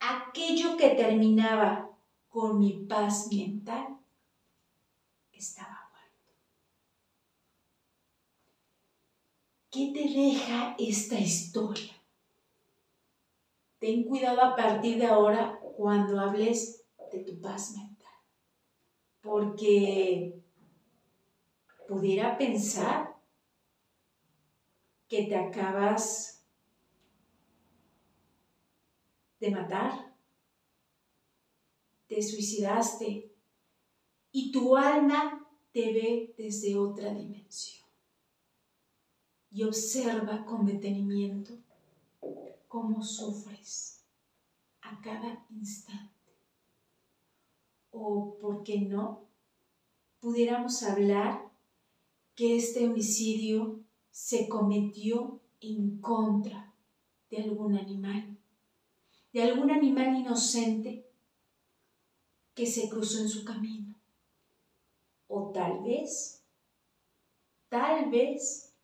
aquello 0.00 0.76
que 0.76 0.90
terminaba 0.90 1.90
con 2.28 2.58
mi 2.58 2.84
paz 2.86 3.28
mental 3.32 3.98
estaba 5.32 5.90
muerto. 5.90 6.32
¿Qué 9.70 9.92
te 9.92 10.08
deja 10.08 10.74
esta 10.78 11.18
historia? 11.18 11.92
Ten 13.78 14.04
cuidado 14.04 14.40
a 14.40 14.56
partir 14.56 14.98
de 14.98 15.06
ahora 15.06 15.60
cuando 15.76 16.18
hables 16.18 16.82
de 17.12 17.18
tu 17.20 17.40
paz 17.40 17.72
mental, 17.76 18.14
porque 19.20 20.43
pudiera 21.86 22.36
pensar 22.38 23.14
que 25.08 25.24
te 25.24 25.36
acabas 25.36 26.44
de 29.40 29.50
matar, 29.50 30.16
te 32.06 32.22
suicidaste 32.22 33.34
y 34.32 34.50
tu 34.50 34.76
alma 34.76 35.46
te 35.72 35.92
ve 35.92 36.34
desde 36.38 36.76
otra 36.78 37.12
dimensión 37.12 37.86
y 39.50 39.62
observa 39.62 40.44
con 40.44 40.66
detenimiento 40.66 41.52
cómo 42.66 43.02
sufres 43.04 44.04
a 44.80 45.00
cada 45.00 45.46
instante. 45.50 46.12
O, 47.92 48.36
¿por 48.40 48.64
qué 48.64 48.80
no? 48.80 49.28
Pudiéramos 50.18 50.82
hablar 50.82 51.53
que 52.34 52.56
este 52.56 52.86
homicidio 52.86 53.80
se 54.10 54.48
cometió 54.48 55.40
en 55.60 55.98
contra 56.00 56.72
de 57.30 57.42
algún 57.42 57.76
animal, 57.76 58.36
de 59.32 59.42
algún 59.42 59.70
animal 59.70 60.16
inocente 60.16 61.08
que 62.54 62.66
se 62.66 62.88
cruzó 62.88 63.20
en 63.20 63.28
su 63.28 63.44
camino. 63.44 63.94
O 65.26 65.50
tal 65.52 65.82
vez, 65.82 66.44
tal 67.68 68.10
vez 68.10 68.74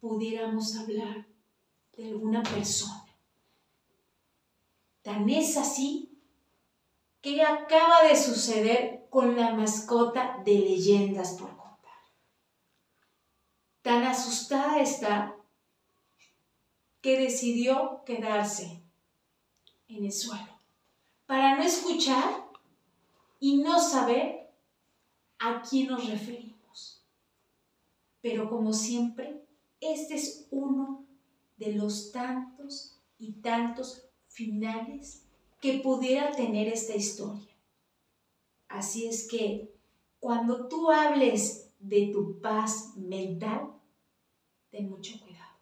pudiéramos 0.00 0.76
hablar 0.76 1.26
de 1.96 2.08
alguna 2.08 2.42
persona. 2.42 3.06
Tan 5.02 5.28
es 5.28 5.56
así 5.56 6.18
que 7.20 7.42
acaba 7.42 8.02
de 8.08 8.16
suceder 8.16 9.06
con 9.10 9.36
la 9.36 9.54
mascota 9.54 10.42
de 10.44 10.54
leyendas 10.54 11.36
por. 11.38 11.59
Tan 13.82 14.04
asustada 14.04 14.80
está 14.80 15.36
que 17.00 17.18
decidió 17.18 18.02
quedarse 18.04 18.82
en 19.88 20.04
el 20.04 20.12
suelo 20.12 20.60
para 21.26 21.56
no 21.56 21.62
escuchar 21.62 22.50
y 23.38 23.56
no 23.58 23.80
saber 23.80 24.50
a 25.38 25.62
quién 25.62 25.88
nos 25.88 26.08
referimos. 26.08 27.02
Pero 28.20 28.50
como 28.50 28.72
siempre, 28.72 29.42
este 29.80 30.14
es 30.16 30.46
uno 30.50 31.06
de 31.56 31.72
los 31.72 32.12
tantos 32.12 32.98
y 33.18 33.32
tantos 33.32 34.02
finales 34.28 35.22
que 35.60 35.78
pudiera 35.78 36.32
tener 36.32 36.68
esta 36.68 36.94
historia. 36.94 37.54
Así 38.68 39.06
es 39.06 39.28
que 39.28 39.74
cuando 40.18 40.68
tú 40.68 40.90
hables 40.90 41.69
de 41.80 42.10
tu 42.12 42.40
paz 42.40 42.96
mental, 42.96 43.72
ten 44.70 44.88
mucho 44.88 45.18
cuidado. 45.20 45.58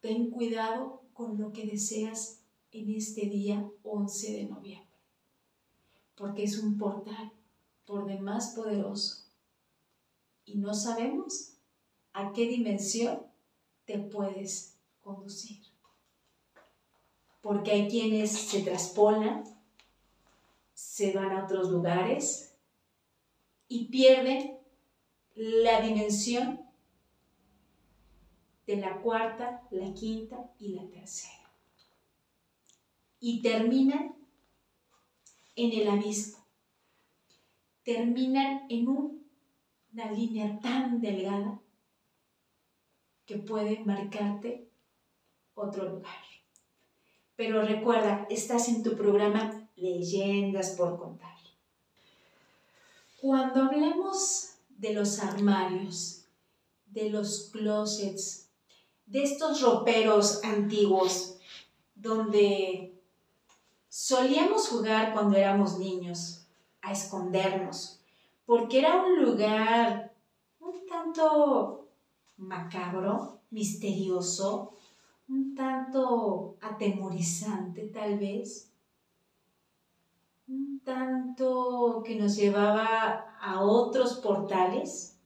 Ten 0.00 0.30
cuidado 0.30 1.02
con 1.14 1.38
lo 1.38 1.52
que 1.52 1.66
deseas 1.66 2.42
en 2.72 2.94
este 2.94 3.22
día 3.22 3.66
11 3.82 4.32
de 4.32 4.44
noviembre, 4.44 4.98
porque 6.14 6.44
es 6.44 6.58
un 6.58 6.76
portal 6.76 7.32
por 7.86 8.06
demás 8.06 8.52
poderoso 8.54 9.26
y 10.44 10.58
no 10.58 10.74
sabemos 10.74 11.54
a 12.12 12.32
qué 12.32 12.46
dimensión 12.46 13.22
te 13.84 13.98
puedes 13.98 14.78
conducir. 15.00 15.62
Porque 17.40 17.70
hay 17.70 17.88
quienes 17.88 18.32
se 18.32 18.62
traspolan, 18.62 19.44
se 20.74 21.12
van 21.12 21.30
a 21.30 21.44
otros 21.44 21.70
lugares 21.70 22.56
y 23.68 23.86
pierden 23.86 24.55
la 25.36 25.82
dimensión 25.82 26.66
de 28.66 28.76
la 28.76 29.00
cuarta, 29.00 29.62
la 29.70 29.92
quinta 29.92 30.50
y 30.58 30.74
la 30.74 30.88
tercera. 30.88 31.52
Y 33.20 33.42
terminan 33.42 34.16
en 35.54 35.72
el 35.72 35.88
abismo. 35.88 36.44
Terminan 37.84 38.66
en 38.68 38.88
una 38.88 40.10
línea 40.10 40.58
tan 40.58 41.00
delgada 41.00 41.60
que 43.26 43.36
puede 43.36 43.84
marcarte 43.84 44.68
otro 45.54 45.88
lugar. 45.88 46.24
Pero 47.36 47.62
recuerda, 47.62 48.26
estás 48.30 48.68
en 48.68 48.82
tu 48.82 48.96
programa 48.96 49.68
Leyendas 49.76 50.70
por 50.70 50.98
contar. 50.98 51.36
Cuando 53.20 53.64
hablemos 53.64 54.55
de 54.78 54.92
los 54.92 55.18
armarios, 55.20 56.26
de 56.86 57.10
los 57.10 57.50
closets, 57.52 58.50
de 59.06 59.22
estos 59.22 59.60
roperos 59.60 60.42
antiguos 60.44 61.36
donde 61.94 62.94
solíamos 63.88 64.68
jugar 64.68 65.12
cuando 65.12 65.36
éramos 65.36 65.78
niños, 65.78 66.46
a 66.82 66.92
escondernos, 66.92 68.00
porque 68.44 68.78
era 68.78 69.02
un 69.04 69.22
lugar 69.24 70.14
un 70.60 70.86
tanto 70.86 71.88
macabro, 72.36 73.40
misterioso, 73.50 74.72
un 75.28 75.54
tanto 75.54 76.56
atemorizante 76.60 77.88
tal 77.88 78.18
vez, 78.18 78.70
un 80.46 80.80
tanto 80.80 82.02
que 82.04 82.16
nos 82.16 82.36
llevaba 82.36 83.36
a 83.40 83.62
otros 83.62 84.18
portales. 84.18 85.20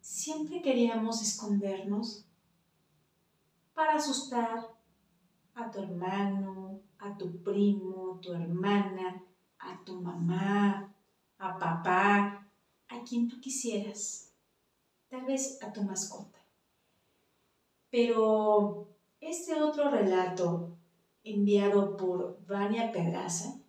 Siempre 0.00 0.60
queríamos 0.60 1.22
escondernos 1.22 2.26
para 3.72 3.94
asustar 3.94 4.68
a 5.54 5.70
tu 5.70 5.80
hermano, 5.80 6.80
a 6.98 7.16
tu 7.16 7.42
primo, 7.42 8.18
tu 8.20 8.32
hermana, 8.34 9.22
a 9.58 9.82
tu 9.84 10.00
mamá, 10.00 10.94
a 11.38 11.58
papá, 11.58 12.46
a 12.88 13.04
quien 13.04 13.28
tú 13.28 13.40
quisieras, 13.40 14.32
tal 15.08 15.24
vez 15.24 15.58
a 15.62 15.72
tu 15.72 15.82
mascota. 15.82 16.38
Pero 17.90 18.88
este 19.20 19.60
otro 19.62 19.90
relato 19.90 20.76
enviado 21.22 21.96
por 21.96 22.44
Vania 22.46 22.92
Pedraza 22.92 23.63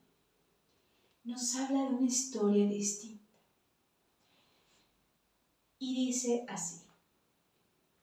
nos 1.25 1.55
habla 1.55 1.81
de 1.81 1.95
una 1.95 2.05
historia 2.05 2.67
distinta. 2.67 3.23
Y 5.79 6.07
dice 6.07 6.45
así, 6.47 6.81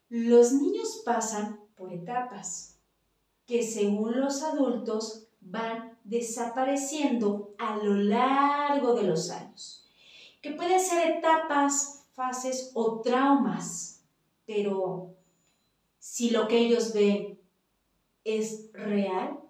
los 0.09 0.53
niños 0.53 1.03
pasan 1.05 1.61
por 1.77 1.93
etapas, 1.93 2.77
que 3.47 3.63
según 3.63 4.21
los 4.21 4.43
adultos 4.43 5.27
van 5.41 5.99
desapareciendo 6.05 7.55
a 7.59 7.77
lo 7.77 7.95
largo 7.95 8.95
de 8.95 9.05
los 9.05 9.31
años, 9.31 9.89
que 10.43 10.51
pueden 10.51 10.81
ser 10.81 11.19
etapas, 11.19 12.05
fases 12.13 12.73
o 12.75 13.01
traumas, 13.01 14.03
pero 14.45 15.15
si 15.99 16.31
lo 16.31 16.47
que 16.49 16.59
ellos 16.59 16.93
ven 16.93 17.41
es 18.25 18.71
real, 18.73 19.42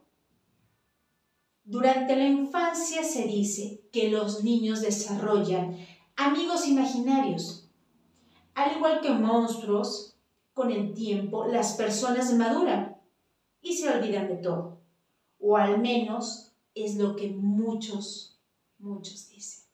durante 1.73 2.15
la 2.17 2.29
infancia 2.29 3.03
se 3.03 3.25
dice 3.25 3.81
que 3.91 4.11
los 4.11 4.45
niños 4.45 4.83
desarrollan 4.83 5.79
amigos 6.17 6.69
imaginarios, 6.69 7.67
al 8.53 8.77
igual 8.77 9.01
que 9.01 9.09
monstruos 9.09 10.19
con 10.53 10.71
el 10.71 10.93
tiempo 10.93 11.47
las 11.47 11.73
personas 11.73 12.35
maduran 12.35 13.01
y 13.63 13.75
se 13.75 13.89
olvidan 13.89 14.29
de 14.29 14.37
todo. 14.37 14.83
O 15.39 15.57
al 15.57 15.81
menos 15.81 16.53
es 16.75 16.97
lo 16.97 17.17
que 17.17 17.31
muchos, 17.31 18.39
muchos 18.77 19.31
dicen. 19.31 19.65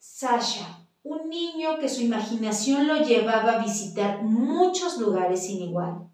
Sasha, 0.00 0.88
un 1.04 1.28
niño 1.28 1.78
que 1.78 1.88
su 1.88 2.02
imaginación 2.02 2.88
lo 2.88 2.96
llevaba 2.96 3.52
a 3.52 3.64
visitar 3.64 4.24
muchos 4.24 4.98
lugares 4.98 5.46
sin 5.46 5.62
igual. 5.62 6.10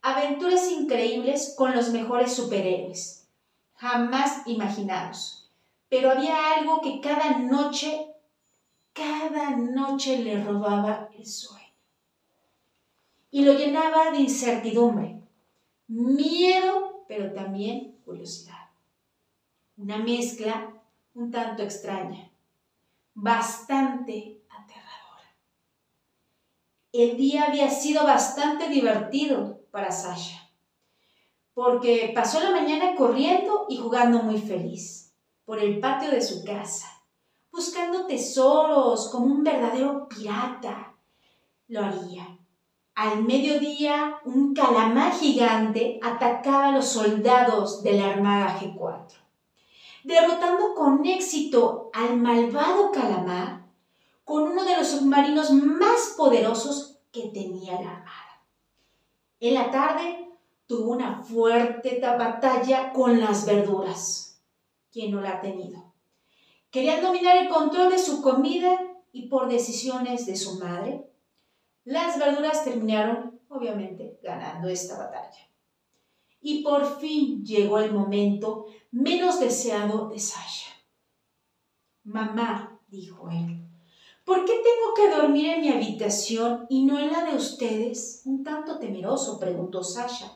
Aventuras 0.00 0.70
increíbles 0.70 1.52
con 1.54 1.74
los 1.74 1.90
mejores 1.90 2.32
superhéroes, 2.32 3.23
jamás 3.84 4.46
imaginados. 4.46 5.52
Pero 5.90 6.10
había 6.10 6.54
algo 6.54 6.80
que 6.80 7.00
cada 7.02 7.38
noche, 7.38 8.14
cada 8.94 9.50
noche 9.50 10.18
le 10.24 10.42
robaba 10.42 11.10
el 11.16 11.26
sueño 11.26 11.64
y 13.30 13.44
lo 13.44 13.52
llenaba 13.52 14.10
de 14.10 14.20
incertidumbre, 14.20 15.20
miedo, 15.88 17.04
pero 17.06 17.32
también 17.34 17.98
curiosidad. 18.06 18.70
Una 19.76 19.98
mezcla 19.98 20.72
un 21.12 21.30
tanto 21.30 21.62
extraña, 21.62 22.30
bastante 23.12 24.40
aterradora. 24.48 25.36
El 26.92 27.16
día 27.16 27.44
había 27.48 27.68
sido 27.70 28.04
bastante 28.04 28.68
divertido 28.68 29.60
para 29.70 29.92
Sasha, 29.92 30.43
porque 31.54 32.12
pasó 32.14 32.40
la 32.40 32.50
mañana 32.50 32.94
corriendo 32.96 33.66
y 33.68 33.76
jugando 33.76 34.22
muy 34.22 34.38
feliz 34.38 35.14
por 35.44 35.58
el 35.58 35.80
patio 35.80 36.10
de 36.10 36.20
su 36.20 36.44
casa, 36.44 36.88
buscando 37.50 38.06
tesoros 38.06 39.08
como 39.10 39.26
un 39.26 39.44
verdadero 39.44 40.08
pirata. 40.08 40.94
Lo 41.68 41.84
haría 41.84 42.38
al 42.94 43.24
mediodía, 43.24 44.20
un 44.24 44.54
calamar 44.54 45.12
gigante 45.12 45.98
atacaba 46.00 46.68
a 46.68 46.72
los 46.72 46.86
soldados 46.86 47.82
de 47.82 47.94
la 47.94 48.10
Armada 48.10 48.60
G4. 48.60 49.16
Derrotando 50.04 50.74
con 50.74 51.04
éxito 51.04 51.90
al 51.92 52.16
malvado 52.18 52.92
calamar 52.92 53.64
con 54.24 54.44
uno 54.44 54.64
de 54.64 54.76
los 54.76 54.88
submarinos 54.88 55.50
más 55.50 56.14
poderosos 56.16 57.00
que 57.10 57.28
tenía 57.28 57.72
la 57.80 57.90
Armada. 57.90 58.42
En 59.40 59.54
la 59.54 59.70
tarde 59.72 60.23
tuvo 60.66 60.92
una 60.92 61.22
fuerte 61.22 62.00
batalla 62.00 62.92
con 62.92 63.20
las 63.20 63.46
verduras. 63.46 64.42
¿Quién 64.90 65.10
no 65.12 65.20
la 65.20 65.32
ha 65.32 65.40
tenido? 65.40 65.92
Quería 66.70 67.00
dominar 67.00 67.36
el 67.36 67.48
control 67.48 67.90
de 67.90 67.98
su 67.98 68.22
comida 68.22 68.80
y 69.12 69.28
por 69.28 69.48
decisiones 69.48 70.26
de 70.26 70.36
su 70.36 70.58
madre 70.58 71.06
Las 71.84 72.18
verduras 72.18 72.64
terminaron, 72.64 73.40
obviamente, 73.48 74.18
ganando 74.22 74.68
esta 74.68 74.98
batalla. 74.98 75.50
Y 76.40 76.62
por 76.62 76.98
fin 76.98 77.44
llegó 77.44 77.78
el 77.78 77.92
momento 77.92 78.66
menos 78.90 79.38
deseado 79.38 80.08
de 80.08 80.18
Sasha. 80.18 80.70
Mamá, 82.04 82.80
dijo 82.88 83.28
él, 83.30 83.60
¿por 84.24 84.44
qué 84.44 84.52
tengo 84.52 84.94
que 84.96 85.16
dormir 85.16 85.46
en 85.50 85.60
mi 85.60 85.68
habitación 85.70 86.66
y 86.68 86.84
no 86.84 86.98
en 86.98 87.12
la 87.12 87.24
de 87.24 87.36
ustedes? 87.36 88.22
Un 88.24 88.44
tanto 88.44 88.78
temeroso, 88.78 89.38
preguntó 89.38 89.84
Sasha, 89.84 90.32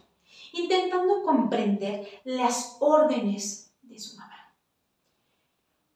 intentando 0.52 1.22
comprender 1.22 2.20
las 2.24 2.76
órdenes 2.80 3.74
de 3.82 3.98
su 3.98 4.16
mamá. 4.16 4.54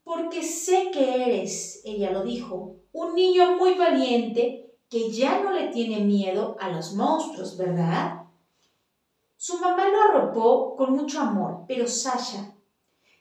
Porque 0.05 0.42
sé 0.42 0.90
que 0.92 1.24
eres, 1.24 1.80
ella 1.84 2.11
lo 2.11 2.22
dijo, 2.24 2.76
un 2.92 3.14
niño 3.14 3.57
muy 3.57 3.74
valiente 3.74 4.74
que 4.88 5.11
ya 5.11 5.40
no 5.42 5.53
le 5.53 5.68
tiene 5.68 6.00
miedo 6.00 6.57
a 6.61 6.68
los 6.68 6.94
monstruos, 6.94 7.57
¿verdad? 7.57 8.24
Su 9.36 9.59
mamá 9.59 9.88
lo 9.88 10.03
arropó 10.03 10.76
con 10.76 10.92
mucho 10.92 11.20
amor, 11.20 11.64
pero 11.66 11.88
Sasha 11.88 12.55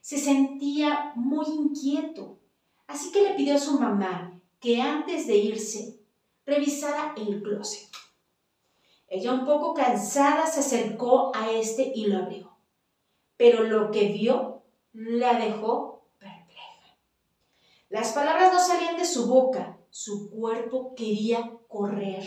se 0.02 0.18
sentía 0.18 1.14
muy 1.16 1.46
inquieto, 1.46 2.40
así 2.88 3.12
que 3.12 3.22
le 3.22 3.36
pidió 3.36 3.56
a 3.56 3.60
su 3.60 3.80
mamá 3.80 4.40
que 4.60 4.82
antes 4.82 5.28
de 5.28 5.38
irse 5.38 6.00
revisara 6.46 7.14
el 7.16 7.42
closet. 7.42 7.90
Ella 9.14 9.34
un 9.34 9.46
poco 9.46 9.74
cansada 9.74 10.48
se 10.48 10.62
acercó 10.62 11.36
a 11.36 11.52
este 11.52 11.92
y 11.94 12.06
lo 12.06 12.20
abrió, 12.20 12.56
pero 13.36 13.64
lo 13.64 13.92
que 13.92 14.08
vio 14.08 14.64
la 14.94 15.34
dejó 15.34 16.06
perpleja. 16.18 16.96
Las 17.90 18.14
palabras 18.14 18.54
no 18.54 18.60
salían 18.62 18.96
de 18.96 19.04
su 19.04 19.28
boca, 19.28 19.78
su 19.90 20.30
cuerpo 20.30 20.96
quería 20.96 21.52
correr, 21.68 22.24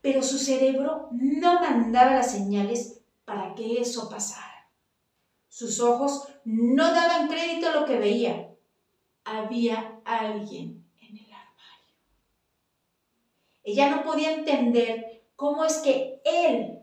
pero 0.00 0.22
su 0.22 0.38
cerebro 0.38 1.08
no 1.10 1.54
mandaba 1.60 2.14
las 2.14 2.30
señales 2.30 3.00
para 3.24 3.56
que 3.56 3.80
eso 3.80 4.08
pasara. 4.08 4.70
Sus 5.48 5.80
ojos 5.80 6.28
no 6.44 6.84
daban 6.94 7.26
crédito 7.26 7.68
a 7.68 7.74
lo 7.74 7.84
que 7.84 7.98
veía. 7.98 8.54
Había 9.24 10.00
alguien 10.04 10.88
en 11.00 11.16
el 11.16 11.32
armario. 11.32 11.96
Ella 13.64 13.90
no 13.90 14.04
podía 14.04 14.34
entender 14.34 15.19
cómo 15.40 15.64
es 15.64 15.78
que 15.78 16.20
él, 16.22 16.82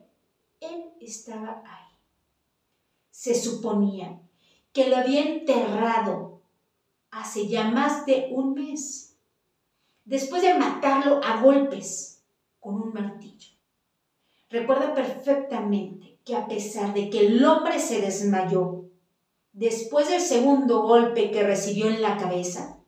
él 0.60 0.86
estaba 1.00 1.62
ahí. 1.64 1.96
Se 3.12 3.36
suponía 3.36 4.20
que 4.74 4.90
lo 4.90 4.98
había 4.98 5.22
enterrado 5.22 6.42
hace 7.12 7.48
ya 7.48 7.66
más 7.66 8.08
de 8.08 8.30
un 8.32 8.56
mes 8.56 9.16
después 10.06 10.42
de 10.42 10.56
matarlo 10.58 11.22
a 11.24 11.40
golpes 11.40 12.24
con 12.60 12.82
un 12.82 12.94
martillo. 12.94 13.52
Recuerda 14.50 14.96
perfectamente 14.96 16.18
que 16.26 16.36
a 16.36 16.48
pesar 16.48 16.96
de 16.96 17.12
que 17.12 17.28
el 17.28 17.46
hombre 17.46 17.80
se 17.80 18.02
desmayó 18.02 18.86
después 19.54 20.10
del 20.10 20.22
segundo 20.22 20.82
golpe 20.82 21.30
que 21.30 21.44
recibió 21.44 21.90
en 21.90 22.02
la 22.02 22.18
cabeza, 22.18 22.80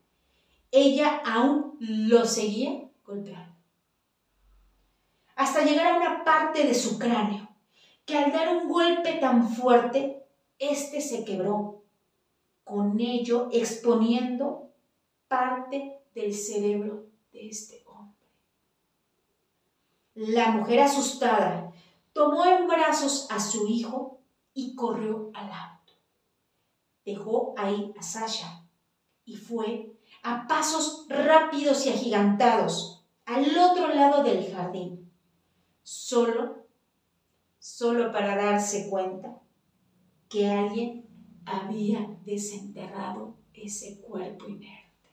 ella 0.72 1.22
aún 1.24 1.78
lo 1.80 2.26
seguía 2.26 2.90
golpeando. 3.06 3.49
Hasta 5.40 5.64
llegar 5.64 5.94
a 5.94 5.96
una 5.96 6.26
parte 6.26 6.68
de 6.68 6.76
su 6.76 7.00
cráneo, 7.00 7.48
que 8.06 8.18
al 8.18 8.34
dar 8.34 8.50
un 8.58 8.68
golpe 8.68 9.14
tan 9.22 9.48
fuerte, 9.48 10.22
éste 10.58 11.00
se 11.00 11.24
quebró, 11.24 11.86
con 12.66 13.00
ello 13.00 13.48
exponiendo 13.54 14.74
parte 15.30 16.02
del 16.14 16.34
cerebro 16.34 17.06
de 17.32 17.48
este 17.48 17.86
hombre. 17.86 18.28
La 20.14 20.52
mujer 20.52 20.82
asustada 20.82 21.72
tomó 22.12 22.46
en 22.46 22.68
brazos 22.68 23.26
a 23.32 23.40
su 23.40 23.66
hijo 23.66 24.20
y 24.54 24.76
corrió 24.76 25.32
al 25.34 25.50
auto. 25.54 25.94
Dejó 27.06 27.54
ahí 27.58 27.94
a 27.98 28.02
Sasha 28.02 28.68
y 29.24 29.38
fue 29.38 29.94
a 30.22 30.48
pasos 30.48 31.06
rápidos 31.08 31.86
y 31.86 31.92
agigantados 31.92 33.06
al 33.26 33.58
otro 33.58 33.88
lado 33.94 34.22
del 34.22 34.54
jardín, 34.54 34.99
solo, 35.90 36.68
solo 37.58 38.12
para 38.12 38.36
darse 38.36 38.88
cuenta 38.90 39.42
que 40.30 40.48
alguien 40.48 41.08
había 41.46 42.16
desenterrado 42.24 43.34
ese 43.56 44.00
cuerpo 44.00 44.48
inerte. 44.48 45.10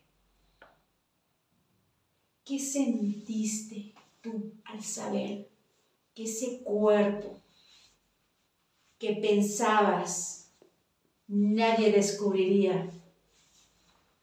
¿Qué 2.44 2.58
sentiste 2.58 3.94
tú 4.20 4.52
al 4.66 4.82
saber 4.82 5.48
que 6.14 6.24
ese 6.24 6.62
cuerpo 6.62 7.40
que 8.98 9.14
pensabas 9.14 10.52
nadie 11.26 11.90
descubriría 11.90 12.90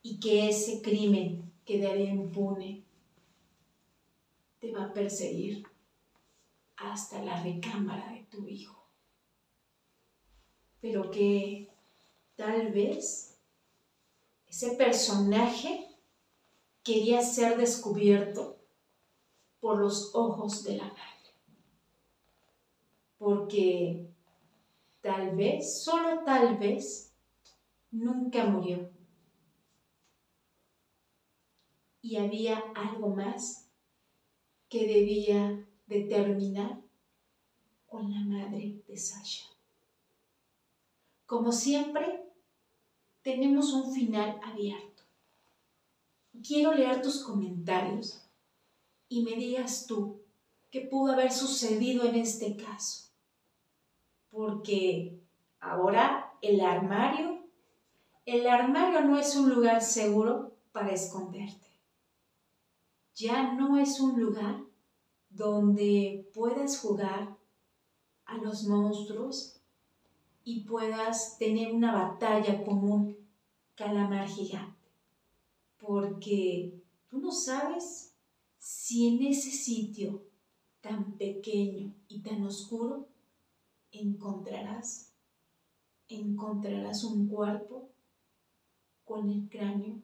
y 0.04 0.20
que 0.20 0.50
ese 0.50 0.84
crimen 0.84 1.52
quedaría 1.66 2.12
impune 2.12 2.84
te 4.60 4.72
va 4.72 4.86
a 4.86 4.94
perseguir 4.94 5.73
hasta 6.92 7.22
la 7.24 7.42
recámara 7.42 8.10
de 8.12 8.24
tu 8.24 8.48
hijo? 8.48 8.90
Pero 10.82 11.10
que 11.12 11.70
tal 12.36 12.72
vez 12.72 13.40
ese 14.48 14.76
personaje 14.76 15.88
quería 16.84 17.22
ser 17.22 17.58
descubierto 17.58 18.60
por 19.60 19.80
los 19.80 20.14
ojos 20.14 20.64
de 20.64 20.78
la 20.78 20.88
madre. 20.88 21.00
Porque 23.18 24.10
tal 25.02 25.36
vez, 25.36 25.84
solo 25.84 26.24
tal 26.26 26.58
vez, 26.58 27.14
nunca 27.92 28.46
murió. 28.46 28.92
Y 32.02 32.18
había 32.18 32.60
algo 32.76 33.16
más 33.16 33.72
que 34.68 34.86
debía 34.86 35.66
determinar 36.00 36.82
con 37.88 38.12
la 38.12 38.22
madre 38.22 38.82
de 38.88 38.98
Sasha. 38.98 39.46
Como 41.26 41.52
siempre, 41.52 42.24
tenemos 43.22 43.74
un 43.74 43.94
final 43.94 44.40
abierto 44.44 44.94
quiero 46.42 46.74
leer 46.74 47.02
tus 47.02 47.24
comentarios 47.24 48.26
y 49.08 49.24
me 49.24 49.32
digas 49.32 49.86
tú 49.88 50.22
qué 50.72 50.82
pudo 50.82 51.14
haber 51.14 51.32
sucedido 51.32 52.06
en 52.06 52.16
este 52.16 52.56
caso. 52.58 53.12
Porque 54.32 55.20
ahora 55.60 56.34
el 56.42 56.62
armario, 56.62 57.46
el 58.26 58.48
armario 58.48 59.02
no 59.02 59.20
es 59.20 59.36
un 59.36 59.50
lugar 59.50 59.82
seguro 59.82 60.56
para 60.72 60.92
esconderte. 60.92 61.68
Ya 63.16 63.54
no 63.54 63.78
es 63.78 64.00
un 64.00 64.20
lugar 64.20 64.64
donde 65.36 66.30
puedas 66.34 66.80
jugar 66.80 67.38
a 68.26 68.38
los 68.38 68.64
monstruos 68.64 69.60
y 70.44 70.62
puedas 70.62 71.38
tener 71.38 71.72
una 71.72 71.92
batalla 71.92 72.64
con 72.64 72.84
un 72.84 73.18
calamar 73.76 74.28
gigante 74.28 74.84
porque 75.84 76.82
tú 77.10 77.20
no 77.20 77.32
sabes 77.32 78.14
si 78.58 79.08
en 79.08 79.22
ese 79.24 79.52
sitio 79.52 80.24
tan 80.80 81.18
pequeño 81.18 81.94
y 82.08 82.22
tan 82.22 82.42
oscuro 82.44 83.10
encontrarás, 83.92 85.12
encontrarás 86.08 87.04
un 87.04 87.28
cuerpo 87.28 87.90
con 89.04 89.30
el 89.30 89.50
cráneo 89.50 90.02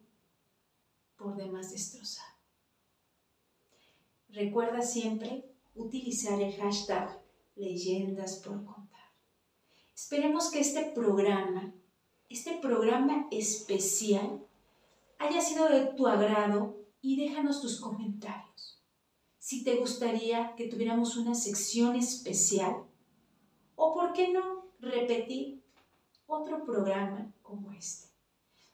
por 1.15 1.37
demás 1.37 1.71
destrozado. 1.71 2.38
Recuerda 4.29 4.81
siempre 4.81 5.45
utilizar 5.75 6.39
el 6.41 6.53
hashtag 6.53 7.19
leyendas 7.55 8.37
por 8.37 8.63
contar. 8.63 8.99
Esperemos 9.95 10.51
que 10.51 10.59
este 10.59 10.91
programa, 10.93 11.73
este 12.29 12.57
programa 12.59 13.27
especial, 13.31 14.45
haya 15.17 15.41
sido 15.41 15.67
de 15.67 15.85
tu 15.87 16.07
agrado 16.07 16.77
y 17.01 17.17
déjanos 17.17 17.61
tus 17.61 17.79
comentarios. 17.79 18.81
Si 19.39 19.63
te 19.63 19.75
gustaría 19.75 20.53
que 20.55 20.67
tuviéramos 20.67 21.17
una 21.17 21.33
sección 21.33 21.95
especial 21.95 22.83
o, 23.75 23.93
por 23.93 24.13
qué 24.13 24.31
no, 24.31 24.67
repetir 24.79 25.63
otro 26.27 26.65
programa 26.65 27.33
como 27.41 27.71
este, 27.71 28.09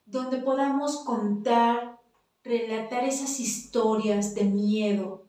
donde 0.05 0.37
podamos 0.37 1.03
contar, 1.05 1.99
relatar 2.43 3.05
esas 3.05 3.39
historias 3.39 4.35
de 4.35 4.43
miedo, 4.43 5.24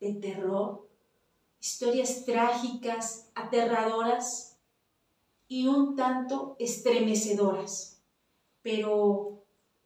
de 0.00 0.14
terror, 0.14 0.88
historias 1.60 2.24
trágicas, 2.24 3.30
aterradoras 3.34 4.58
y 5.46 5.66
un 5.66 5.94
tanto 5.94 6.56
estremecedoras, 6.58 8.02
pero 8.62 9.44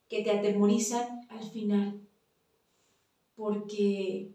que 0.09 0.23
te 0.23 0.31
atemorizan 0.31 1.27
al 1.29 1.51
final, 1.51 2.01
porque 3.35 4.33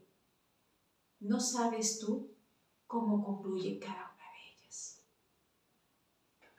no 1.22 1.40
sabes 1.40 2.00
tú 2.00 2.30
cómo 2.88 3.24
concluye 3.24 3.80
cada 3.80 4.14
una 4.16 4.26
de 4.34 4.52
ellas. 4.54 5.02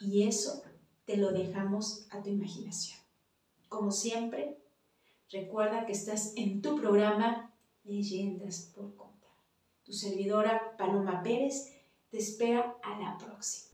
Y 0.01 0.23
eso 0.23 0.63
te 1.05 1.19
lo 1.19 1.33
dejamos 1.33 2.07
a 2.11 2.23
tu 2.23 2.31
imaginación. 2.31 2.99
Como 3.69 3.91
siempre, 3.91 4.57
recuerda 5.31 5.85
que 5.85 5.93
estás 5.93 6.33
en 6.37 6.63
tu 6.63 6.77
programa 6.81 7.53
Leyendas 7.85 8.73
por. 8.75 9.10
Tu 9.91 9.97
servidora 9.97 10.77
Paloma 10.79 11.21
Pérez 11.21 11.57
te 12.11 12.19
espera 12.19 12.77
a 12.81 13.01
la 13.01 13.19
próxima. 13.19 13.70